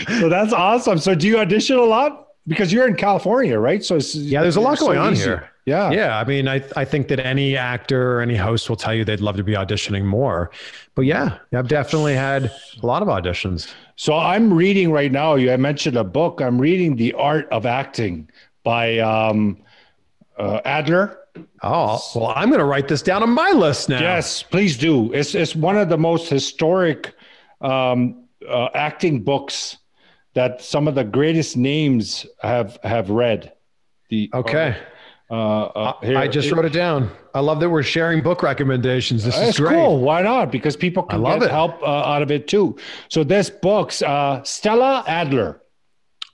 so 0.20 0.29
that's 0.29 0.52
awesome. 0.52 0.98
So 0.98 1.14
do 1.14 1.26
you 1.26 1.38
audition 1.38 1.76
a 1.76 1.83
lot? 1.83 2.26
Because 2.48 2.72
you're 2.72 2.87
in 2.87 2.94
California, 2.94 3.59
right? 3.59 3.85
So 3.85 3.96
yeah, 3.96 4.42
there's 4.42 4.56
a 4.56 4.61
lot 4.61 4.78
going 4.78 4.98
so 4.98 5.02
on 5.02 5.12
easy. 5.14 5.24
here. 5.24 5.50
Yeah. 5.64 5.90
Yeah. 5.90 6.18
I 6.18 6.24
mean, 6.24 6.46
I, 6.46 6.62
I 6.76 6.85
think 6.85 7.09
that 7.09 7.18
any 7.18 7.56
actor 7.56 8.18
or 8.18 8.20
any 8.20 8.37
host 8.37 8.68
will 8.68 8.76
tell 8.76 8.94
you 8.94 9.04
they'd 9.04 9.20
love 9.20 9.37
to 9.37 9.42
be 9.42 9.54
auditioning 9.54 10.04
more. 10.04 10.52
But 10.94 11.02
yeah, 11.02 11.38
I've 11.52 11.66
definitely 11.66 12.14
had 12.14 12.52
a 12.80 12.87
lot 12.87 13.02
of 13.02 13.09
auditions. 13.09 13.74
So 13.96 14.16
I'm 14.16 14.52
reading 14.52 14.92
right 14.92 15.11
now. 15.11 15.35
You 15.35 15.52
I 15.52 15.56
mentioned 15.56 15.96
a 15.96 16.04
book. 16.04 16.40
I'm 16.40 16.61
reading 16.61 16.94
The 16.94 17.14
Art 17.14 17.48
of 17.50 17.66
Acting 17.66 18.30
by 18.62 18.98
um, 19.00 19.61
uh, 20.38 20.61
Adler. 20.64 21.18
Oh, 21.62 22.00
well, 22.14 22.32
I'm 22.37 22.48
going 22.48 22.61
to 22.61 22.64
write 22.64 22.88
this 22.88 23.02
down 23.02 23.22
on 23.22 23.30
my 23.30 23.50
list 23.50 23.88
now. 23.88 24.00
Yes, 24.00 24.42
please 24.42 24.78
do. 24.78 25.12
It's, 25.12 25.35
it's 25.35 25.56
one 25.56 25.76
of 25.76 25.88
the 25.88 25.98
most 25.98 26.28
historic 26.28 27.12
um, 27.61 28.24
uh, 28.48 28.68
acting 28.74 29.22
books 29.22 29.78
that 30.37 30.61
some 30.61 30.87
of 30.87 30.94
the 30.94 31.03
greatest 31.03 31.57
names 31.57 32.27
have 32.42 32.79
have 32.85 33.09
read. 33.09 33.53
The 34.11 34.31
okay. 34.35 34.77
Uh, 35.29 35.62
uh, 35.64 36.01
here, 36.03 36.18
I 36.18 36.29
just 36.29 36.49
it, 36.49 36.55
wrote 36.55 36.66
it 36.66 36.72
down. 36.72 37.11
I 37.35 37.40
love 37.40 37.59
that 37.59 37.70
we're 37.70 37.83
sharing 37.83 38.22
book 38.22 38.42
recommendations. 38.42 39.25
This 39.25 39.37
is 39.37 39.57
great. 39.57 39.75
cool. 39.75 39.99
Why 39.99 40.22
not? 40.22 40.53
Because 40.53 40.77
people 40.77 41.03
can 41.03 41.25
get 41.25 41.42
it. 41.42 41.51
help 41.51 41.83
uh, 41.83 41.87
out 41.87 42.22
of 42.22 42.31
it 42.31 42.46
too. 42.46 42.77
So 43.09 43.25
this 43.25 43.51
book's 43.51 44.03
uh, 44.03 44.42
Stella 44.44 45.03
Adler, 45.09 45.62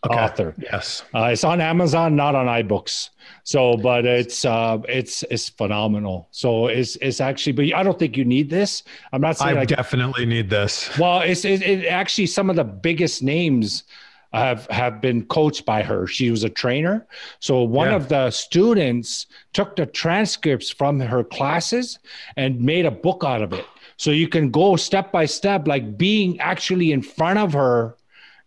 okay. 0.07 0.19
author. 0.19 0.55
Yes, 0.59 1.05
uh, 1.15 1.31
it's 1.33 1.45
on 1.45 1.61
Amazon, 1.61 2.17
not 2.17 2.35
on 2.35 2.47
iBooks. 2.47 3.11
So, 3.45 3.77
but 3.77 4.05
it's 4.05 4.45
uh, 4.45 4.79
it's 4.89 5.23
it's 5.25 5.49
phenomenal. 5.49 6.29
So 6.31 6.67
it's 6.67 6.97
it's 6.97 7.21
actually, 7.21 7.53
but 7.53 7.73
I 7.75 7.83
don't 7.83 7.99
think 7.99 8.17
you 8.17 8.25
need 8.25 8.51
this. 8.51 8.83
I'm 9.13 9.21
not 9.21 9.37
saying 9.37 9.57
I 9.57 9.65
definitely 9.65 10.27
need 10.27 10.51
this. 10.51 10.97
Well, 10.99 11.21
it's 11.21 11.45
it, 11.45 11.63
it 11.63 11.87
actually 11.87 12.27
some 12.27 12.51
of 12.51 12.57
the 12.57 12.65
biggest 12.65 13.23
names 13.23 13.85
have 14.33 14.67
have 14.69 15.01
been 15.01 15.25
coached 15.27 15.65
by 15.65 15.83
her. 15.83 16.07
She 16.07 16.31
was 16.31 16.45
a 16.45 16.49
trainer. 16.49 17.07
So 17.41 17.63
one 17.63 17.89
yeah. 17.89 17.97
of 17.97 18.09
the 18.09 18.31
students 18.31 19.27
took 19.53 19.77
the 19.77 19.87
transcripts 19.87 20.71
from 20.71 21.01
her 21.01 21.25
classes 21.25 21.99
and 22.37 22.61
made 22.61 22.87
a 22.87 22.91
book 22.91 23.23
out 23.25 23.43
of 23.43 23.53
it. 23.53 23.67
So 23.97 24.11
you 24.11 24.29
can 24.29 24.51
go 24.51 24.77
step 24.77 25.13
by 25.13 25.27
step, 25.27 25.69
like 25.69 25.97
being 25.97 26.41
actually 26.41 26.93
in 26.93 27.03
front 27.03 27.39
of 27.39 27.53
her, 27.53 27.97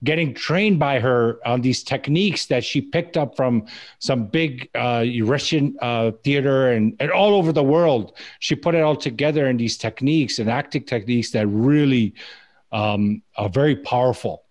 getting 0.05 0.33
trained 0.33 0.79
by 0.79 0.99
her 0.99 1.39
on 1.45 1.61
these 1.61 1.83
techniques 1.83 2.45
that 2.45 2.63
she 2.63 2.79
picked 2.79 3.17
up 3.17 3.35
from 3.35 3.65
some 3.99 4.27
big 4.27 4.69
uh, 4.75 5.03
Russian 5.23 5.75
uh, 5.81 6.11
theater 6.23 6.71
and, 6.71 6.95
and 7.01 7.11
all 7.11 7.35
over 7.35 7.51
the 7.51 7.63
world. 7.63 8.17
She 8.39 8.55
put 8.55 8.75
it 8.75 8.81
all 8.81 8.95
together 8.95 9.47
in 9.47 9.57
these 9.57 9.77
techniques 9.77 10.39
and 10.39 10.49
acting 10.49 10.83
techniques 10.83 11.31
that 11.31 11.47
really 11.47 12.13
um, 12.71 13.21
are 13.35 13.49
very 13.49 13.75
powerful. 13.75 14.43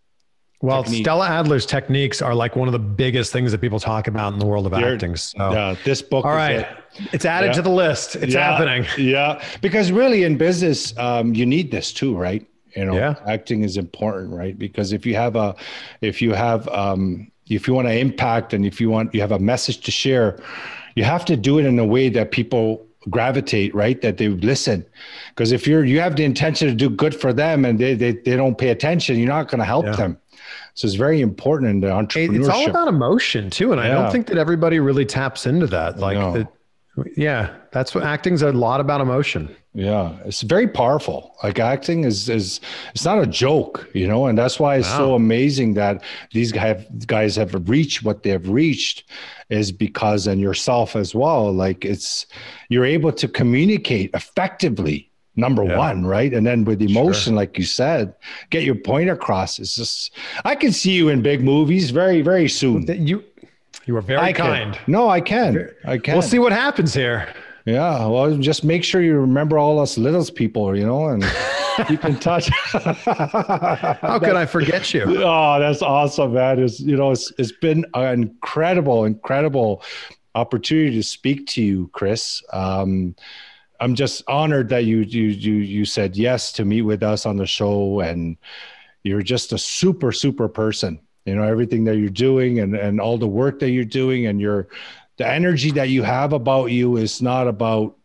Well, 0.60 0.82
technique. 0.82 1.04
Stella 1.04 1.26
Adler's 1.26 1.66
techniques 1.66 2.22
are 2.22 2.34
like 2.34 2.56
one 2.56 2.68
of 2.68 2.72
the 2.72 2.78
biggest 2.78 3.32
things 3.32 3.52
that 3.52 3.60
people 3.60 3.78
talk 3.78 4.06
about 4.06 4.32
in 4.32 4.38
the 4.38 4.46
world 4.46 4.64
of 4.64 4.72
They're, 4.72 4.94
acting. 4.94 5.14
So, 5.14 5.52
yeah, 5.52 5.76
this 5.84 6.00
book. 6.00 6.24
All 6.24 6.34
right, 6.34 6.60
it. 6.60 6.68
it's 7.12 7.26
added 7.26 7.48
yeah. 7.48 7.52
to 7.52 7.62
the 7.62 7.70
list. 7.70 8.16
It's 8.16 8.32
yeah. 8.32 8.56
happening. 8.56 8.86
Yeah, 8.96 9.44
because 9.60 9.92
really 9.92 10.22
in 10.22 10.38
business, 10.38 10.96
um, 10.96 11.34
you 11.34 11.44
need 11.44 11.70
this 11.70 11.92
too, 11.92 12.16
right? 12.16 12.46
You 12.76 12.84
know, 12.86 12.94
yeah. 12.94 13.14
acting 13.26 13.62
is 13.62 13.76
important, 13.76 14.32
right? 14.32 14.58
Because 14.58 14.92
if 14.92 15.06
you 15.06 15.14
have 15.14 15.36
a, 15.36 15.54
if 16.00 16.20
you 16.20 16.32
have, 16.32 16.68
um, 16.68 17.30
if 17.48 17.68
you 17.68 17.74
want 17.74 17.88
to 17.88 17.96
impact 17.96 18.52
and 18.52 18.64
if 18.64 18.80
you 18.80 18.90
want, 18.90 19.14
you 19.14 19.20
have 19.20 19.32
a 19.32 19.38
message 19.38 19.80
to 19.82 19.90
share, 19.90 20.38
you 20.96 21.04
have 21.04 21.24
to 21.26 21.36
do 21.36 21.58
it 21.58 21.66
in 21.66 21.78
a 21.78 21.86
way 21.86 22.08
that 22.08 22.30
people 22.30 22.86
gravitate 23.10 23.74
right 23.74 24.00
that 24.00 24.16
they 24.16 24.28
listen 24.28 24.82
because 25.28 25.52
if 25.52 25.66
you're 25.66 25.84
you 25.84 26.00
have 26.00 26.16
the 26.16 26.24
intention 26.24 26.66
to 26.66 26.74
do 26.74 26.88
good 26.88 27.14
for 27.14 27.34
them 27.34 27.66
and 27.66 27.78
they 27.78 27.92
they, 27.92 28.12
they 28.12 28.34
don't 28.34 28.56
pay 28.56 28.70
attention 28.70 29.18
you're 29.18 29.28
not 29.28 29.46
going 29.46 29.58
to 29.58 29.64
help 29.66 29.84
yeah. 29.84 29.94
them 29.94 30.18
so 30.74 30.86
it's 30.86 30.96
very 30.96 31.20
important 31.20 31.70
in 31.70 31.80
the 31.80 31.86
entrepreneurship. 31.86 32.40
It's 32.40 32.48
all 32.48 32.68
about 32.68 32.88
emotion 32.88 33.48
too, 33.48 33.72
and 33.72 33.80
yeah. 33.80 33.86
I 33.86 34.02
don't 34.02 34.10
think 34.10 34.26
that 34.26 34.38
everybody 34.38 34.80
really 34.80 35.06
taps 35.06 35.46
into 35.46 35.68
that. 35.68 35.98
Like, 35.98 36.16
it, 36.36 36.48
yeah, 37.16 37.54
that's 37.72 37.94
what 37.94 38.04
acting's 38.04 38.42
a 38.42 38.52
lot 38.52 38.80
about 38.80 39.00
emotion. 39.00 39.54
Yeah, 39.74 40.16
it's 40.24 40.42
very 40.42 40.68
powerful. 40.68 41.34
Like 41.42 41.58
acting 41.58 42.04
is 42.04 42.28
is 42.28 42.60
it's 42.94 43.04
not 43.04 43.20
a 43.20 43.26
joke, 43.26 43.88
you 43.92 44.06
know, 44.06 44.26
and 44.26 44.38
that's 44.38 44.60
why 44.60 44.76
it's 44.76 44.88
wow. 44.90 44.98
so 44.98 45.14
amazing 45.14 45.74
that 45.74 46.04
these 46.32 46.52
guys 46.52 46.84
guys 47.06 47.34
have 47.34 47.68
reached 47.68 48.04
what 48.04 48.22
they 48.22 48.30
have 48.30 48.48
reached 48.48 49.10
is 49.50 49.72
because 49.72 50.28
and 50.28 50.40
yourself 50.40 50.94
as 50.94 51.14
well. 51.14 51.52
Like 51.52 51.84
it's 51.84 52.26
you're 52.68 52.84
able 52.84 53.12
to 53.12 53.26
communicate 53.26 54.10
effectively 54.14 55.10
number 55.36 55.64
yeah. 55.64 55.76
one, 55.76 56.06
right? 56.06 56.32
And 56.32 56.46
then 56.46 56.64
with 56.64 56.80
emotion, 56.80 57.32
sure. 57.32 57.34
like 57.34 57.58
you 57.58 57.64
said, 57.64 58.14
get 58.50 58.62
your 58.62 58.76
point 58.76 59.10
across. 59.10 59.58
It's 59.58 59.74
just 59.74 60.12
I 60.44 60.54
can 60.54 60.72
see 60.72 60.92
you 60.92 61.08
in 61.08 61.22
big 61.22 61.42
movies 61.42 61.90
very, 61.90 62.22
very 62.22 62.48
soon. 62.48 62.86
You 62.86 63.24
you 63.86 63.96
are 63.96 64.02
very 64.02 64.20
I 64.20 64.32
kind. 64.32 64.74
Can. 64.74 64.92
No, 64.92 65.08
I 65.08 65.20
can. 65.20 65.70
I 65.84 65.98
can. 65.98 66.14
We'll 66.14 66.22
see 66.22 66.38
what 66.38 66.52
happens 66.52 66.94
here. 66.94 67.32
Yeah. 67.64 68.06
Well, 68.06 68.36
just 68.38 68.64
make 68.64 68.84
sure 68.84 69.00
you 69.00 69.14
remember 69.14 69.58
all 69.58 69.78
us 69.78 69.96
little 69.96 70.24
people, 70.34 70.76
you 70.76 70.84
know, 70.84 71.08
and 71.08 71.24
keep 71.86 72.04
in 72.04 72.18
touch. 72.18 72.48
How 72.48 74.18
could 74.22 74.36
I 74.36 74.46
forget 74.46 74.92
you? 74.92 75.22
Oh, 75.24 75.58
that's 75.58 75.82
awesome, 75.82 76.34
man. 76.34 76.62
It's 76.62 76.80
you 76.80 76.96
know, 76.96 77.10
it's 77.10 77.32
it's 77.38 77.52
been 77.52 77.84
an 77.94 78.22
incredible, 78.22 79.04
incredible 79.04 79.82
opportunity 80.34 80.96
to 80.96 81.02
speak 81.02 81.46
to 81.48 81.62
you, 81.62 81.88
Chris. 81.92 82.42
Um, 82.52 83.14
I'm 83.80 83.94
just 83.94 84.22
honored 84.28 84.68
that 84.68 84.84
you 84.84 84.98
you 84.98 85.24
you 85.28 85.54
you 85.54 85.84
said 85.84 86.16
yes 86.16 86.52
to 86.52 86.64
meet 86.64 86.82
with 86.82 87.02
us 87.02 87.26
on 87.26 87.36
the 87.36 87.46
show, 87.46 88.00
and 88.00 88.36
you're 89.02 89.22
just 89.22 89.52
a 89.52 89.58
super 89.58 90.12
super 90.12 90.48
person. 90.48 91.00
You 91.24 91.34
know 91.34 91.42
everything 91.42 91.84
that 91.84 91.96
you're 91.96 92.10
doing, 92.10 92.60
and 92.60 92.76
and 92.76 93.00
all 93.00 93.18
the 93.18 93.26
work 93.26 93.58
that 93.60 93.70
you're 93.70 93.84
doing, 93.84 94.26
and 94.26 94.40
your 94.40 94.68
the 95.16 95.26
energy 95.26 95.70
that 95.72 95.88
you 95.88 96.02
have 96.02 96.32
about 96.32 96.66
you 96.66 96.96
is 96.96 97.22
not 97.22 97.46
about. 97.46 97.96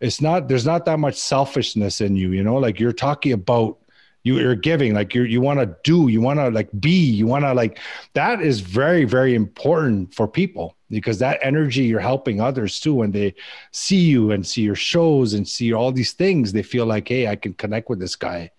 It's 0.00 0.20
not. 0.20 0.48
There's 0.48 0.66
not 0.66 0.84
that 0.86 0.98
much 0.98 1.16
selfishness 1.16 2.00
in 2.00 2.16
you. 2.16 2.32
You 2.32 2.42
know, 2.42 2.56
like 2.56 2.80
you're 2.80 2.92
talking 2.92 3.32
about 3.32 3.80
you, 4.22 4.38
you're 4.38 4.54
giving 4.54 4.94
like 4.94 5.14
you 5.14 5.22
you 5.22 5.40
want 5.40 5.60
to 5.60 5.74
do 5.82 6.08
you 6.08 6.20
want 6.20 6.38
to 6.38 6.50
like 6.50 6.68
be 6.78 6.90
you 6.90 7.26
want 7.26 7.44
to 7.44 7.54
like 7.54 7.78
that 8.12 8.40
is 8.42 8.60
very 8.60 9.04
very 9.04 9.34
important 9.34 10.12
for 10.14 10.28
people 10.28 10.76
because 10.90 11.18
that 11.20 11.38
energy 11.42 11.84
you're 11.84 12.00
helping 12.00 12.40
others 12.40 12.80
too 12.80 12.94
when 12.94 13.12
they 13.12 13.34
see 13.72 14.00
you 14.00 14.32
and 14.32 14.46
see 14.46 14.62
your 14.62 14.74
shows 14.74 15.32
and 15.32 15.48
see 15.48 15.72
all 15.72 15.90
these 15.90 16.12
things 16.12 16.52
they 16.52 16.62
feel 16.62 16.84
like 16.84 17.08
hey 17.08 17.28
i 17.28 17.36
can 17.36 17.54
connect 17.54 17.88
with 17.88 17.98
this 17.98 18.14
guy 18.14 18.50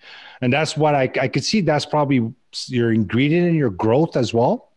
and 0.42 0.52
that's 0.52 0.76
what 0.76 0.96
i 0.96 1.04
i 1.22 1.28
could 1.28 1.44
see 1.44 1.62
that's 1.62 1.86
probably 1.86 2.34
your 2.68 2.92
ingredient 2.92 3.48
in 3.48 3.56
your 3.56 3.70
growth 3.70 4.16
as 4.16 4.34
well 4.34 4.72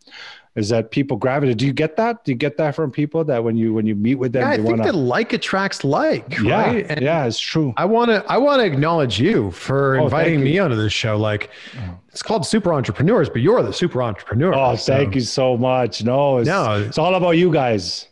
is 0.57 0.69
that 0.69 0.91
people 0.91 1.17
gravitate. 1.17 1.57
Do 1.57 1.67
you 1.67 1.73
get 1.73 1.97
that? 1.97 2.25
Do 2.25 2.31
you 2.31 2.37
get 2.37 2.57
that 2.59 2.75
from 2.75 2.91
people 2.91 3.25
that 3.25 3.43
when 3.43 3.57
you 3.57 3.75
when 3.75 3.87
you 3.87 3.95
meet 3.95 4.15
with 4.17 4.33
them, 4.33 4.43
yeah, 4.43 4.51
I 4.51 4.57
think 4.57 4.69
wanna... 4.69 4.85
that 4.85 4.95
like 4.95 5.33
attracts 5.33 5.83
like, 5.83 6.39
yeah, 6.39 6.63
right? 6.63 6.87
And 6.89 7.03
yeah, 7.03 7.27
it's 7.27 7.39
true. 7.39 7.75
I 7.77 7.85
want 7.85 8.11
to 8.11 8.25
I 8.29 8.39
want 8.39 8.61
to 8.61 8.67
acknowledge 8.67 9.21
you 9.21 9.51
for 9.51 9.99
oh, 9.99 10.05
inviting 10.05 10.43
me 10.43 10.59
onto 10.59 10.77
this 10.77 10.93
show. 10.93 11.17
Like, 11.17 11.51
oh. 11.79 11.99
it's 12.09 12.23
called 12.23 12.47
Super 12.47 12.73
Entrepreneurs, 12.73 13.29
but 13.29 13.43
you're 13.43 13.63
the 13.63 13.73
super 13.73 14.03
entrepreneur. 14.03 14.55
Oh, 14.55 14.77
so. 14.77 14.95
thank 14.95 15.15
you 15.15 15.23
so 15.23 15.57
much. 15.57 16.05
No, 16.05 16.39
it's, 16.39 16.49
no, 16.49 16.81
it's 16.81 16.99
all 16.99 17.15
about 17.17 17.33
you 17.33 17.53
guys. 17.53 18.09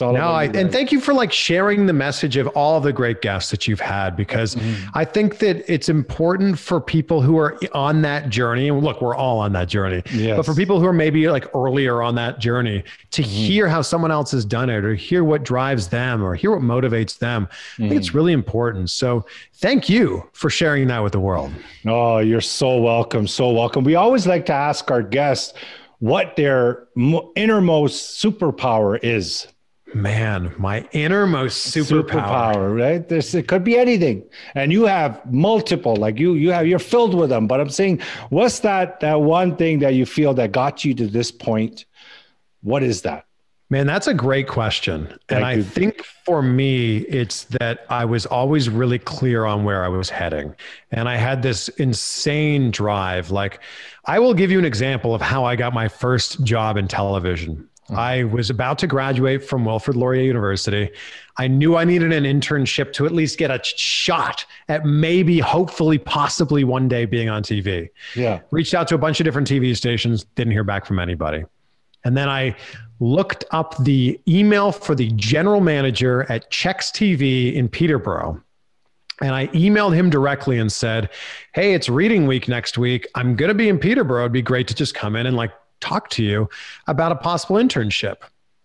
No, 0.00 0.30
I, 0.32 0.44
and 0.44 0.72
thank 0.72 0.90
you 0.90 1.00
for 1.00 1.12
like 1.12 1.30
sharing 1.30 1.84
the 1.84 1.92
message 1.92 2.38
of 2.38 2.46
all 2.48 2.78
of 2.78 2.82
the 2.82 2.94
great 2.94 3.20
guests 3.20 3.50
that 3.50 3.68
you've 3.68 3.78
had 3.78 4.16
because 4.16 4.54
mm-hmm. 4.54 4.88
I 4.94 5.04
think 5.04 5.38
that 5.38 5.70
it's 5.70 5.90
important 5.90 6.58
for 6.58 6.80
people 6.80 7.20
who 7.20 7.36
are 7.36 7.58
on 7.74 8.00
that 8.00 8.30
journey. 8.30 8.68
And 8.68 8.82
look, 8.82 9.02
we're 9.02 9.14
all 9.14 9.38
on 9.38 9.52
that 9.52 9.68
journey, 9.68 10.02
yes. 10.10 10.38
but 10.38 10.46
for 10.46 10.54
people 10.54 10.80
who 10.80 10.86
are 10.86 10.94
maybe 10.94 11.28
like 11.28 11.54
earlier 11.54 12.00
on 12.00 12.14
that 12.14 12.38
journey 12.38 12.84
to 13.10 13.22
mm-hmm. 13.22 13.30
hear 13.30 13.68
how 13.68 13.82
someone 13.82 14.10
else 14.10 14.30
has 14.30 14.46
done 14.46 14.70
it 14.70 14.82
or 14.82 14.94
hear 14.94 15.24
what 15.24 15.42
drives 15.42 15.88
them 15.88 16.24
or 16.24 16.34
hear 16.34 16.52
what 16.52 16.62
motivates 16.62 17.18
them, 17.18 17.46
mm-hmm. 17.46 17.84
I 17.84 17.88
think 17.88 18.00
it's 18.00 18.08
mm-hmm. 18.08 18.16
really 18.16 18.32
important. 18.32 18.88
So 18.88 19.26
thank 19.56 19.90
you 19.90 20.26
for 20.32 20.48
sharing 20.48 20.88
that 20.88 21.02
with 21.02 21.12
the 21.12 21.20
world. 21.20 21.52
Oh, 21.84 22.16
you're 22.18 22.40
so 22.40 22.78
welcome. 22.78 23.26
So 23.26 23.50
welcome. 23.50 23.84
We 23.84 23.96
always 23.96 24.26
like 24.26 24.46
to 24.46 24.54
ask 24.54 24.90
our 24.90 25.02
guests 25.02 25.52
what 25.98 26.34
their 26.34 26.88
innermost 27.36 28.20
superpower 28.20 28.98
is. 29.04 29.46
Man, 29.94 30.54
my 30.58 30.88
innermost 30.92 31.74
superpower. 31.74 32.54
superpower. 32.54 32.78
right? 32.78 33.08
This 33.08 33.34
it 33.34 33.48
could 33.48 33.64
be 33.64 33.78
anything, 33.78 34.24
and 34.54 34.72
you 34.72 34.84
have 34.84 35.20
multiple. 35.30 35.96
Like 35.96 36.18
you, 36.18 36.34
you 36.34 36.50
have 36.52 36.66
you're 36.66 36.78
filled 36.78 37.14
with 37.14 37.30
them. 37.30 37.46
But 37.46 37.60
I'm 37.60 37.70
saying, 37.70 38.00
what's 38.30 38.60
that 38.60 39.00
that 39.00 39.20
one 39.20 39.56
thing 39.56 39.80
that 39.80 39.94
you 39.94 40.06
feel 40.06 40.34
that 40.34 40.52
got 40.52 40.84
you 40.84 40.94
to 40.94 41.06
this 41.06 41.30
point? 41.30 41.84
What 42.62 42.82
is 42.82 43.02
that? 43.02 43.26
Man, 43.72 43.86
that's 43.86 44.06
a 44.06 44.12
great 44.12 44.48
question. 44.48 45.06
Thank 45.06 45.20
and 45.30 45.44
I 45.46 45.62
think 45.62 46.04
for 46.26 46.42
me, 46.42 46.98
it's 46.98 47.44
that 47.58 47.86
I 47.88 48.04
was 48.04 48.26
always 48.26 48.68
really 48.68 48.98
clear 48.98 49.46
on 49.46 49.64
where 49.64 49.82
I 49.82 49.88
was 49.88 50.10
heading. 50.10 50.54
And 50.90 51.08
I 51.08 51.16
had 51.16 51.42
this 51.42 51.68
insane 51.70 52.70
drive. 52.70 53.30
Like, 53.30 53.60
I 54.04 54.18
will 54.18 54.34
give 54.34 54.50
you 54.50 54.58
an 54.58 54.66
example 54.66 55.14
of 55.14 55.22
how 55.22 55.46
I 55.46 55.56
got 55.56 55.72
my 55.72 55.88
first 55.88 56.44
job 56.44 56.76
in 56.76 56.86
television. 56.86 57.66
I 57.90 58.24
was 58.24 58.48
about 58.48 58.78
to 58.78 58.86
graduate 58.86 59.44
from 59.44 59.64
Wilfrid 59.64 59.96
Laurier 59.96 60.22
University. 60.22 60.90
I 61.36 61.48
knew 61.48 61.76
I 61.76 61.84
needed 61.84 62.12
an 62.12 62.24
internship 62.24 62.92
to 62.94 63.06
at 63.06 63.12
least 63.12 63.38
get 63.38 63.50
a 63.50 63.60
shot 63.62 64.44
at 64.68 64.86
maybe, 64.86 65.40
hopefully, 65.40 65.98
possibly 65.98 66.64
one 66.64 66.88
day 66.88 67.04
being 67.04 67.28
on 67.28 67.42
TV. 67.42 67.88
Yeah. 68.14 68.40
Reached 68.50 68.74
out 68.74 68.88
to 68.88 68.94
a 68.94 68.98
bunch 68.98 69.20
of 69.20 69.24
different 69.24 69.48
TV 69.48 69.76
stations, 69.76 70.24
didn't 70.36 70.52
hear 70.52 70.64
back 70.64 70.86
from 70.86 70.98
anybody. 70.98 71.44
And 72.04 72.16
then 72.16 72.28
I 72.28 72.56
looked 73.00 73.44
up 73.50 73.76
the 73.82 74.20
email 74.28 74.72
for 74.72 74.94
the 74.94 75.10
general 75.16 75.60
manager 75.60 76.30
at 76.30 76.50
Chex 76.50 76.92
TV 76.92 77.54
in 77.54 77.68
Peterborough. 77.68 78.42
And 79.20 79.34
I 79.34 79.48
emailed 79.48 79.94
him 79.94 80.10
directly 80.10 80.58
and 80.58 80.70
said, 80.70 81.10
Hey, 81.54 81.74
it's 81.74 81.88
reading 81.88 82.26
week 82.26 82.48
next 82.48 82.76
week. 82.76 83.06
I'm 83.14 83.36
going 83.36 83.48
to 83.48 83.54
be 83.54 83.68
in 83.68 83.78
Peterborough. 83.78 84.22
It'd 84.22 84.32
be 84.32 84.42
great 84.42 84.66
to 84.68 84.74
just 84.74 84.94
come 84.94 85.14
in 85.14 85.26
and 85.26 85.36
like 85.36 85.52
talk 85.82 86.08
to 86.10 86.24
you 86.24 86.48
about 86.86 87.12
a 87.12 87.16
possible 87.16 87.56
internship. 87.56 88.18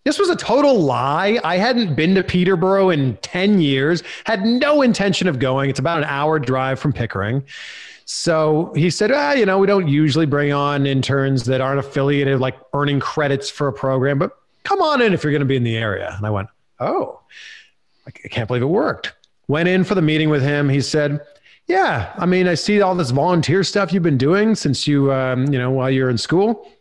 This 0.05 0.17
was 0.17 0.29
a 0.29 0.37
total 0.37 0.79
lie. 0.79 1.37
I 1.43 1.57
hadn't 1.57 1.95
been 1.95 2.15
to 2.15 2.23
Peterborough 2.23 2.91
in 2.91 3.17
10 3.17 3.59
years, 3.59 4.03
had 4.23 4.45
no 4.45 4.81
intention 4.81 5.27
of 5.27 5.37
going. 5.37 5.69
It's 5.69 5.79
about 5.79 5.97
an 5.97 6.05
hour 6.05 6.39
drive 6.39 6.79
from 6.79 6.93
Pickering. 6.93 7.43
So 8.05 8.71
he 8.73 8.89
said, 8.89 9.11
ah, 9.11 9.33
you 9.33 9.45
know, 9.45 9.57
we 9.57 9.67
don't 9.67 9.89
usually 9.89 10.25
bring 10.25 10.53
on 10.53 10.85
interns 10.85 11.43
that 11.47 11.59
aren't 11.59 11.79
affiliated, 11.79 12.39
like 12.39 12.55
earning 12.73 13.01
credits 13.01 13.49
for 13.49 13.67
a 13.67 13.73
program, 13.73 14.17
but 14.17 14.31
come 14.63 14.81
on 14.81 15.01
in 15.01 15.13
if 15.13 15.23
you're 15.23 15.33
going 15.33 15.41
to 15.41 15.45
be 15.45 15.57
in 15.57 15.63
the 15.65 15.75
area. 15.75 16.13
And 16.15 16.25
I 16.25 16.29
went, 16.29 16.47
oh, 16.79 17.19
I 18.05 18.11
can't 18.11 18.47
believe 18.47 18.63
it 18.63 18.67
worked. 18.67 19.13
Went 19.49 19.67
in 19.67 19.83
for 19.83 19.93
the 19.93 20.01
meeting 20.01 20.29
with 20.29 20.41
him. 20.41 20.69
He 20.69 20.79
said, 20.79 21.19
yeah, 21.67 22.13
I 22.17 22.25
mean, 22.25 22.47
I 22.47 22.53
see 22.53 22.79
all 22.79 22.95
this 22.95 23.11
volunteer 23.11 23.61
stuff 23.61 23.91
you've 23.91 24.03
been 24.03 24.17
doing 24.17 24.55
since 24.55 24.87
you, 24.87 25.11
um, 25.11 25.51
you 25.51 25.59
know, 25.59 25.69
while 25.69 25.89
you're 25.91 26.09
in 26.09 26.17
school 26.17 26.71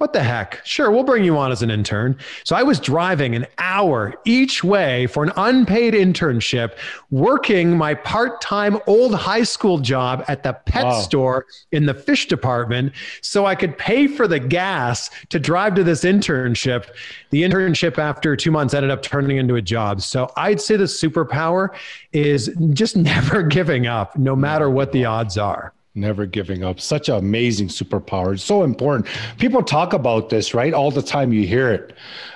what 0.00 0.14
the 0.14 0.22
heck? 0.22 0.64
Sure, 0.64 0.90
we'll 0.90 1.02
bring 1.02 1.24
you 1.24 1.36
on 1.36 1.52
as 1.52 1.60
an 1.60 1.70
intern. 1.70 2.16
So 2.44 2.56
I 2.56 2.62
was 2.62 2.80
driving 2.80 3.34
an 3.34 3.46
hour 3.58 4.14
each 4.24 4.64
way 4.64 5.06
for 5.06 5.22
an 5.22 5.30
unpaid 5.36 5.92
internship, 5.92 6.72
working 7.10 7.76
my 7.76 7.92
part 7.92 8.40
time 8.40 8.78
old 8.86 9.14
high 9.14 9.42
school 9.42 9.76
job 9.76 10.24
at 10.26 10.42
the 10.42 10.54
pet 10.54 10.86
wow. 10.86 11.00
store 11.00 11.44
in 11.72 11.84
the 11.84 11.92
fish 11.92 12.28
department 12.28 12.94
so 13.20 13.44
I 13.44 13.54
could 13.54 13.76
pay 13.76 14.06
for 14.06 14.26
the 14.26 14.40
gas 14.40 15.10
to 15.28 15.38
drive 15.38 15.74
to 15.74 15.84
this 15.84 16.02
internship. 16.02 16.86
The 17.28 17.42
internship, 17.42 17.98
after 17.98 18.36
two 18.36 18.50
months, 18.50 18.72
ended 18.72 18.90
up 18.90 19.02
turning 19.02 19.36
into 19.36 19.56
a 19.56 19.62
job. 19.62 20.00
So 20.00 20.32
I'd 20.34 20.62
say 20.62 20.78
the 20.78 20.84
superpower 20.84 21.76
is 22.14 22.56
just 22.70 22.96
never 23.10 23.42
giving 23.42 23.86
up, 23.86 24.16
no 24.16 24.34
matter 24.34 24.70
what 24.70 24.92
the 24.92 25.04
odds 25.04 25.36
are. 25.36 25.74
Never 25.94 26.24
giving 26.24 26.62
up. 26.62 26.78
Such 26.80 27.08
an 27.08 27.16
amazing 27.16 27.66
superpower. 27.66 28.34
It's 28.34 28.44
so 28.44 28.62
important. 28.62 29.08
People 29.38 29.60
talk 29.60 29.92
about 29.92 30.28
this, 30.28 30.54
right? 30.54 30.72
All 30.72 30.92
the 30.92 31.02
time 31.02 31.32
you 31.32 31.44
hear 31.44 31.72
it. 31.72 31.94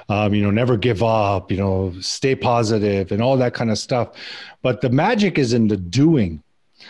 Um, 0.08 0.34
you 0.34 0.42
know, 0.42 0.50
never 0.50 0.76
give 0.76 1.04
up, 1.04 1.52
you 1.52 1.56
know, 1.56 1.94
stay 2.00 2.34
positive 2.34 3.12
and 3.12 3.22
all 3.22 3.36
that 3.36 3.54
kind 3.54 3.70
of 3.70 3.78
stuff. 3.78 4.16
But 4.62 4.80
the 4.80 4.90
magic 4.90 5.38
is 5.38 5.52
in 5.52 5.68
the 5.68 5.76
doing. 5.76 6.42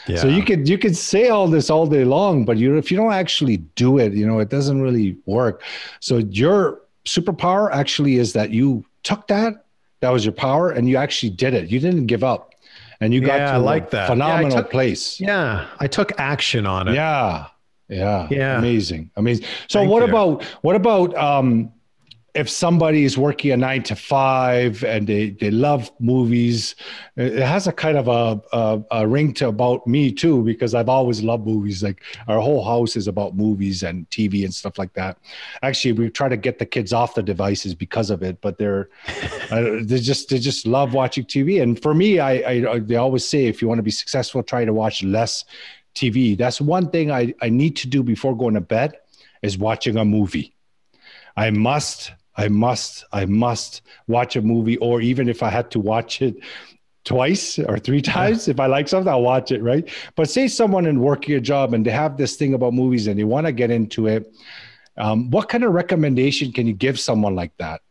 Yeah. 0.07 0.17
So 0.17 0.29
you 0.29 0.43
could 0.43 0.67
you 0.69 0.79
could 0.79 0.97
say 0.97 1.29
all 1.29 1.49
this 1.49 1.69
all 1.69 1.87
day 1.87 2.05
long, 2.05 2.45
but 2.47 2.57
you 2.57 2.77
if 2.79 2.91
you 2.91 2.97
don't 2.97 3.13
actually 3.13 3.59
do 3.77 3.99
it, 3.99 4.15
you 4.15 4.27
know, 4.27 4.39
it 4.39 4.49
doesn't 4.49 4.81
really 4.81 5.19
work. 5.27 5.63
So 6.01 6.19
your 6.19 6.81
superpower 7.05 7.71
actually 7.73 8.17
is 8.17 8.33
that 8.33 8.51
you 8.51 8.85
took 9.03 9.27
that, 9.29 9.67
that 10.01 10.11
was 10.11 10.25
your 10.25 10.33
power, 10.33 10.71
and 10.71 10.89
you 10.89 10.97
actually 10.97 11.31
did 11.31 11.53
it. 11.53 11.71
You 11.71 11.79
didn't 11.79 12.07
give 12.07 12.25
up 12.25 12.54
and 13.01 13.13
you 13.13 13.21
got 13.21 13.37
yeah, 13.37 13.53
to 13.53 13.59
like 13.59 13.91
that 13.91 14.09
phenomenal 14.09 14.51
yeah, 14.51 14.57
took, 14.57 14.71
place. 14.71 15.21
Yeah, 15.21 15.67
I 15.79 15.87
took 15.87 16.19
action 16.19 16.67
on 16.67 16.89
it. 16.89 16.95
Yeah, 16.95 17.47
yeah, 17.89 18.29
yeah, 18.31 18.59
amazing, 18.59 19.11
amazing. 19.17 19.47
So 19.69 19.81
Thank 19.81 19.91
what 19.91 20.03
you. 20.03 20.09
about 20.09 20.45
what 20.63 20.77
about 20.77 21.17
um, 21.17 21.73
if 22.35 22.51
somebody 22.51 23.05
is 23.05 23.17
working 23.17 23.53
a 23.53 23.57
nine 23.57 23.83
to 23.85 23.95
five 23.95 24.83
and 24.83 25.07
they, 25.07 25.31
they 25.31 25.53
love 25.53 25.93
movies, 26.01 26.75
it 27.17 27.39
has 27.39 27.69
a 27.69 27.73
kind 27.73 27.97
of 27.97 28.09
a, 28.09 28.43
a, 28.53 28.83
a, 28.91 29.07
ring 29.07 29.33
to 29.35 29.47
about 29.47 29.87
me 29.87 30.11
too, 30.11 30.43
because 30.43 30.75
I've 30.75 30.89
always 30.89 31.23
loved 31.23 31.47
movies. 31.47 31.81
Like 31.81 32.03
our 32.27 32.41
whole 32.41 32.65
house 32.65 32.97
is 32.97 33.07
about 33.07 33.37
movies 33.37 33.85
and 33.85 34.11
TV 34.11 34.43
and 34.43 34.53
stuff 34.53 34.79
like 34.79 34.93
that. 34.95 35.17
Actually, 35.63 35.93
we 35.93 36.11
try 36.11 36.29
to 36.29 36.37
get 36.37 36.59
the 36.59 36.67
kids 36.67 36.93
off 36.93 37.15
the 37.15 37.23
devices 37.23 37.73
because 37.73 38.11
of 38.11 38.25
it, 38.25 38.41
but 38.41 38.59
they're, 38.59 38.89
uh, 39.53 39.79
they 39.83 40.01
just, 40.01 40.29
they 40.29 40.41
just 40.41 40.67
love 40.67 40.93
watching 40.93 41.25
TV. 41.25 41.63
And 41.63 41.81
for 41.81 41.95
me, 41.95 42.19
I, 42.19 42.33
I, 42.33 42.79
they 42.81 42.97
always 42.97 43.29
say, 43.29 43.47
if 43.47 43.63
you 43.63 43.69
want 43.69 43.79
to 43.79 43.85
be 43.85 43.93
successful, 43.93 44.43
try 44.43 44.65
to 44.65 44.73
watch 44.73 45.05
less 45.05 45.45
TV. 45.95 46.37
That's 46.37 46.61
one 46.61 46.91
thing 46.91 47.13
I, 47.13 47.33
I 47.41 47.49
need 47.49 47.77
to 47.77 47.87
do 47.87 48.03
before 48.03 48.37
going 48.37 48.55
to 48.55 48.61
bed 48.61 48.95
is 49.41 49.57
watching 49.57 49.97
a 49.97 50.05
movie. 50.05 50.57
I 51.37 51.51
must 51.51 52.13
I 52.37 52.49
must, 52.49 53.05
I 53.13 53.27
must 53.27 53.83
watch 54.09 54.37
a 54.37 54.43
movie, 54.43 54.77
or 54.79 55.01
even 55.01 55.29
if 55.29 55.43
I 55.43 55.51
had 55.51 55.71
to 55.73 55.81
watch 55.81 56.21
it 56.21 56.37
twice 57.05 57.59
or 57.59 57.79
three 57.79 58.03
times, 58.03 58.49
if 58.49 58.59
I 58.59 58.67
like 58.67 58.89
something, 58.89 59.13
I'll 59.13 59.23
watch 59.23 59.53
it, 59.53 59.63
right? 59.63 59.89
But 60.17 60.29
say 60.31 60.49
someone 60.49 60.87
in 60.87 61.01
working 61.01 61.37
a 61.37 61.41
job 61.41 61.75
and 61.75 61.85
they 61.85 61.91
have 61.91 62.17
this 62.17 62.37
thing 62.37 62.55
about 62.55 62.73
movies 62.73 63.07
and 63.07 63.19
they 63.19 63.25
want 63.25 63.47
to 63.47 63.53
get 63.53 63.71
into 63.71 64.07
it. 64.07 64.33
Um, 64.97 65.31
what 65.31 65.49
kind 65.49 65.65
of 65.65 65.73
recommendation 65.73 66.53
can 66.53 66.67
you 66.67 66.73
give 66.73 66.99
someone 66.99 67.35
like 67.35 67.53
that? 67.59 67.83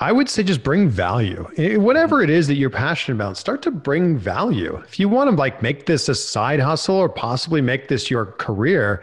I 0.00 0.10
would 0.10 0.28
say 0.28 0.42
just 0.42 0.64
bring 0.64 0.88
value. 0.88 1.48
Whatever 1.78 2.20
it 2.20 2.28
is 2.28 2.48
that 2.48 2.56
you're 2.56 2.68
passionate 2.68 3.14
about, 3.14 3.36
start 3.36 3.62
to 3.62 3.70
bring 3.70 4.18
value. 4.18 4.82
If 4.84 4.98
you 4.98 5.08
want 5.08 5.30
to 5.30 5.36
like 5.36 5.62
make 5.62 5.86
this 5.86 6.08
a 6.08 6.16
side 6.16 6.58
hustle 6.58 6.96
or 6.96 7.08
possibly 7.08 7.60
make 7.60 7.86
this 7.86 8.10
your 8.10 8.26
career, 8.26 9.02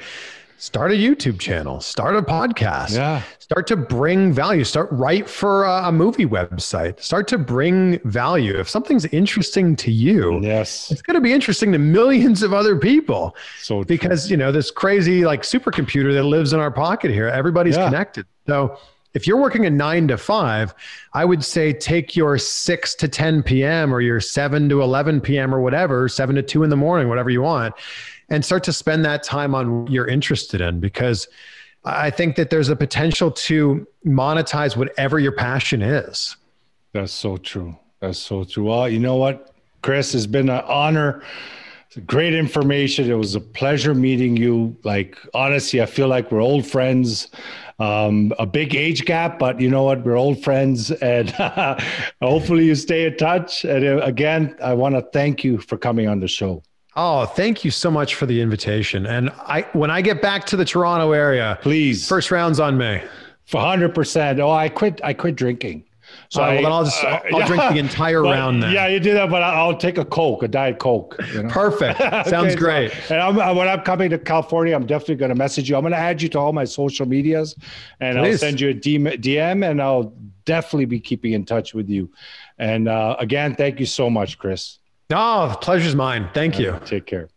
start 0.62 0.92
a 0.92 0.94
YouTube 0.94 1.40
channel, 1.40 1.82
start 1.82 2.16
a 2.16 2.22
podcast, 2.22 2.96
yeah. 2.96 3.24
start 3.40 3.66
to 3.66 3.76
bring 3.76 4.32
value, 4.32 4.64
start 4.64 4.88
write 4.92 5.28
for 5.28 5.64
a, 5.64 5.88
a, 5.88 5.92
movie 5.92 6.28
website, 6.28 7.02
start 7.02 7.28
to 7.28 7.40
bring 7.40 7.98
value. 8.08 8.60
If 8.60 8.70
something's 8.70 9.06
interesting 9.06 9.76
to 9.78 9.92
you, 9.92 10.40
yes, 10.44 10.92
it's 10.92 11.02
going 11.02 11.16
to 11.16 11.22
be 11.22 11.34
interesting 11.34 11.72
to 11.72 11.80
millions 11.80 12.44
of 12.44 12.54
other 12.54 12.78
people. 12.78 13.36
So 13.60 13.84
because 13.84 14.28
true. 14.28 14.32
you 14.32 14.38
know 14.38 14.52
this 14.52 14.70
crazy 14.70 15.26
like 15.26 15.42
supercomputer 15.42 16.14
that 16.14 16.26
lives 16.26 16.54
in 16.54 16.60
our 16.60 16.72
pocket 16.72 17.10
here, 17.10 17.28
everybody's 17.28 17.76
yeah. 17.76 17.86
connected. 17.86 18.28
So 18.46 18.78
if 19.14 19.28
you're 19.28 19.38
working 19.38 19.66
a 19.66 19.70
nine 19.70 20.08
to 20.08 20.18
five, 20.18 20.74
I 21.14 21.26
would 21.26 21.44
say 21.44 21.74
take 21.74 22.16
your 22.16 22.38
six 22.38 22.96
to 22.96 23.08
10 23.08 23.44
p.m. 23.44 23.94
or 23.94 24.00
your 24.00 24.22
seven 24.22 24.70
to 24.70 24.82
11 24.82 25.22
p.m. 25.22 25.54
or 25.54 25.60
whatever, 25.60 26.08
seven 26.08 26.36
to 26.36 26.44
two 26.44 26.64
in 26.64 26.70
the 26.70 26.78
morning, 26.78 27.10
whatever 27.10 27.30
you 27.30 27.42
want, 27.42 27.74
and 28.32 28.44
start 28.46 28.64
to 28.64 28.74
spend 28.74 29.04
that 29.06 29.24
time 29.24 29.54
on 29.54 29.84
what 29.84 29.92
you're 29.92 30.08
interested 30.08 30.62
in 30.62 30.80
because 30.80 31.28
I 31.84 32.10
think 32.10 32.38
that 32.38 32.50
there's 32.50 32.70
a 32.70 32.76
potential 32.76 33.30
to 33.30 33.86
monetize 34.06 34.78
whatever 34.78 35.20
your 35.20 35.34
passion 35.34 35.82
is. 35.82 36.38
That's 36.94 37.12
so 37.12 37.38
true. 37.38 37.78
That's 38.00 38.18
so 38.18 38.46
true. 38.46 38.66
Well, 38.66 38.88
you 38.88 39.00
know 39.00 39.18
what, 39.18 39.54
Chris, 39.82 40.14
has 40.14 40.26
been 40.28 40.50
an 40.50 40.64
honor. 40.66 41.24
Great 42.06 42.34
information. 42.34 43.12
It 43.12 43.16
was 43.16 43.36
a 43.36 43.42
pleasure 43.42 43.94
meeting 43.94 44.38
you. 44.38 44.78
Like, 44.86 45.18
honestly, 45.34 45.82
I 45.82 45.86
feel 45.86 46.08
like 46.08 46.32
we're 46.32 46.42
old 46.42 46.66
friends. 46.66 47.28
Um, 47.80 48.32
a 48.40 48.46
big 48.46 48.76
age 48.76 49.04
gap, 49.06 49.40
but 49.40 49.60
you 49.60 49.70
know 49.70 49.84
what? 49.84 50.06
We're 50.06 50.16
old 50.16 50.42
friends, 50.42 50.92
and 50.92 51.32
hopefully 52.22 52.66
you 52.66 52.76
stay 52.76 53.08
in 53.08 53.18
touch. 53.18 53.66
And 53.66 53.84
uh, 53.86 53.98
again, 54.04 54.56
I 54.64 54.74
want 54.74 54.96
to 54.96 55.02
thank 55.02 55.44
you 55.44 55.58
for 55.58 55.78
coming 55.78 56.08
on 56.08 56.20
the 56.22 56.28
show. 56.28 56.64
Oh, 56.96 57.26
thank 57.26 57.64
you 57.64 57.72
so 57.72 57.90
much 57.90 58.16
for 58.16 58.26
the 58.26 58.42
invitation. 58.42 59.06
And 59.06 59.30
I, 59.30 59.62
when 59.74 59.90
I 59.90 60.02
get 60.02 60.22
back 60.22 60.46
to 60.48 60.58
the 60.58 60.66
Toronto 60.66 61.14
area, 61.14 61.58
please, 61.62 62.08
first 62.08 62.32
round's 62.32 62.60
on 62.60 62.78
me. 62.78 63.02
For 63.46 63.62
hundred 63.62 63.96
percent. 63.96 64.40
Oh, 64.40 64.52
I 64.52 64.70
quit. 64.70 65.00
I 65.04 65.14
quit 65.14 65.36
drinking. 65.36 65.86
So 66.30 66.42
well, 66.42 66.50
I, 66.50 66.56
then 66.56 66.66
I'll 66.66 66.84
just 66.84 67.04
uh, 67.04 67.20
I'll, 67.34 67.48
drink 67.48 67.62
the 67.64 67.78
entire 67.78 68.22
but, 68.22 68.32
round. 68.32 68.64
Then. 68.64 68.74
Yeah, 68.74 68.88
you 68.88 69.00
do 69.00 69.14
that, 69.14 69.30
but 69.30 69.42
I'll 69.42 69.78
take 69.78 69.98
a 69.98 70.06
Coke, 70.06 70.44
a 70.44 70.48
diet 70.48 70.80
Coke. 70.80 71.16
You 71.34 71.44
know? 71.44 71.50
Perfect. 71.50 71.98
Sounds 72.28 72.54
okay, 72.54 72.56
great. 72.56 72.92
So, 73.08 73.16
and 73.16 73.40
I'm, 73.40 73.56
when 73.56 73.68
I'm 73.68 73.82
coming 73.82 74.10
to 74.10 74.18
California, 74.18 74.76
I'm 74.76 74.86
definitely 74.86 75.16
going 75.16 75.30
to 75.30 75.36
message 75.36 75.70
you. 75.70 75.76
I'm 75.76 75.82
going 75.82 75.92
to 75.92 75.98
add 75.98 76.22
you 76.22 76.30
to 76.30 76.40
all 76.40 76.54
my 76.54 76.66
social 76.66 77.06
medias, 77.06 77.56
and 78.00 78.18
Please. 78.18 78.34
I'll 78.34 78.50
send 78.50 78.62
you 78.62 78.70
a 78.70 78.74
DM, 78.74 79.70
and 79.70 79.82
I'll 79.82 80.14
definitely 80.46 80.86
be 80.86 81.00
keeping 81.00 81.34
in 81.34 81.46
touch 81.46 81.74
with 81.74 81.90
you. 81.90 82.10
And 82.58 82.88
uh, 82.88 83.16
again, 83.20 83.56
thank 83.56 83.80
you 83.80 83.86
so 83.86 84.10
much, 84.10 84.38
Chris. 84.38 84.80
No, 85.12 85.18
oh, 85.18 85.50
the 85.50 85.58
pleasure's 85.58 85.94
mine. 85.94 86.30
Thank 86.34 86.56
All 86.56 86.62
you. 86.62 86.72
Right, 86.72 86.86
take 86.86 87.06
care. 87.06 87.28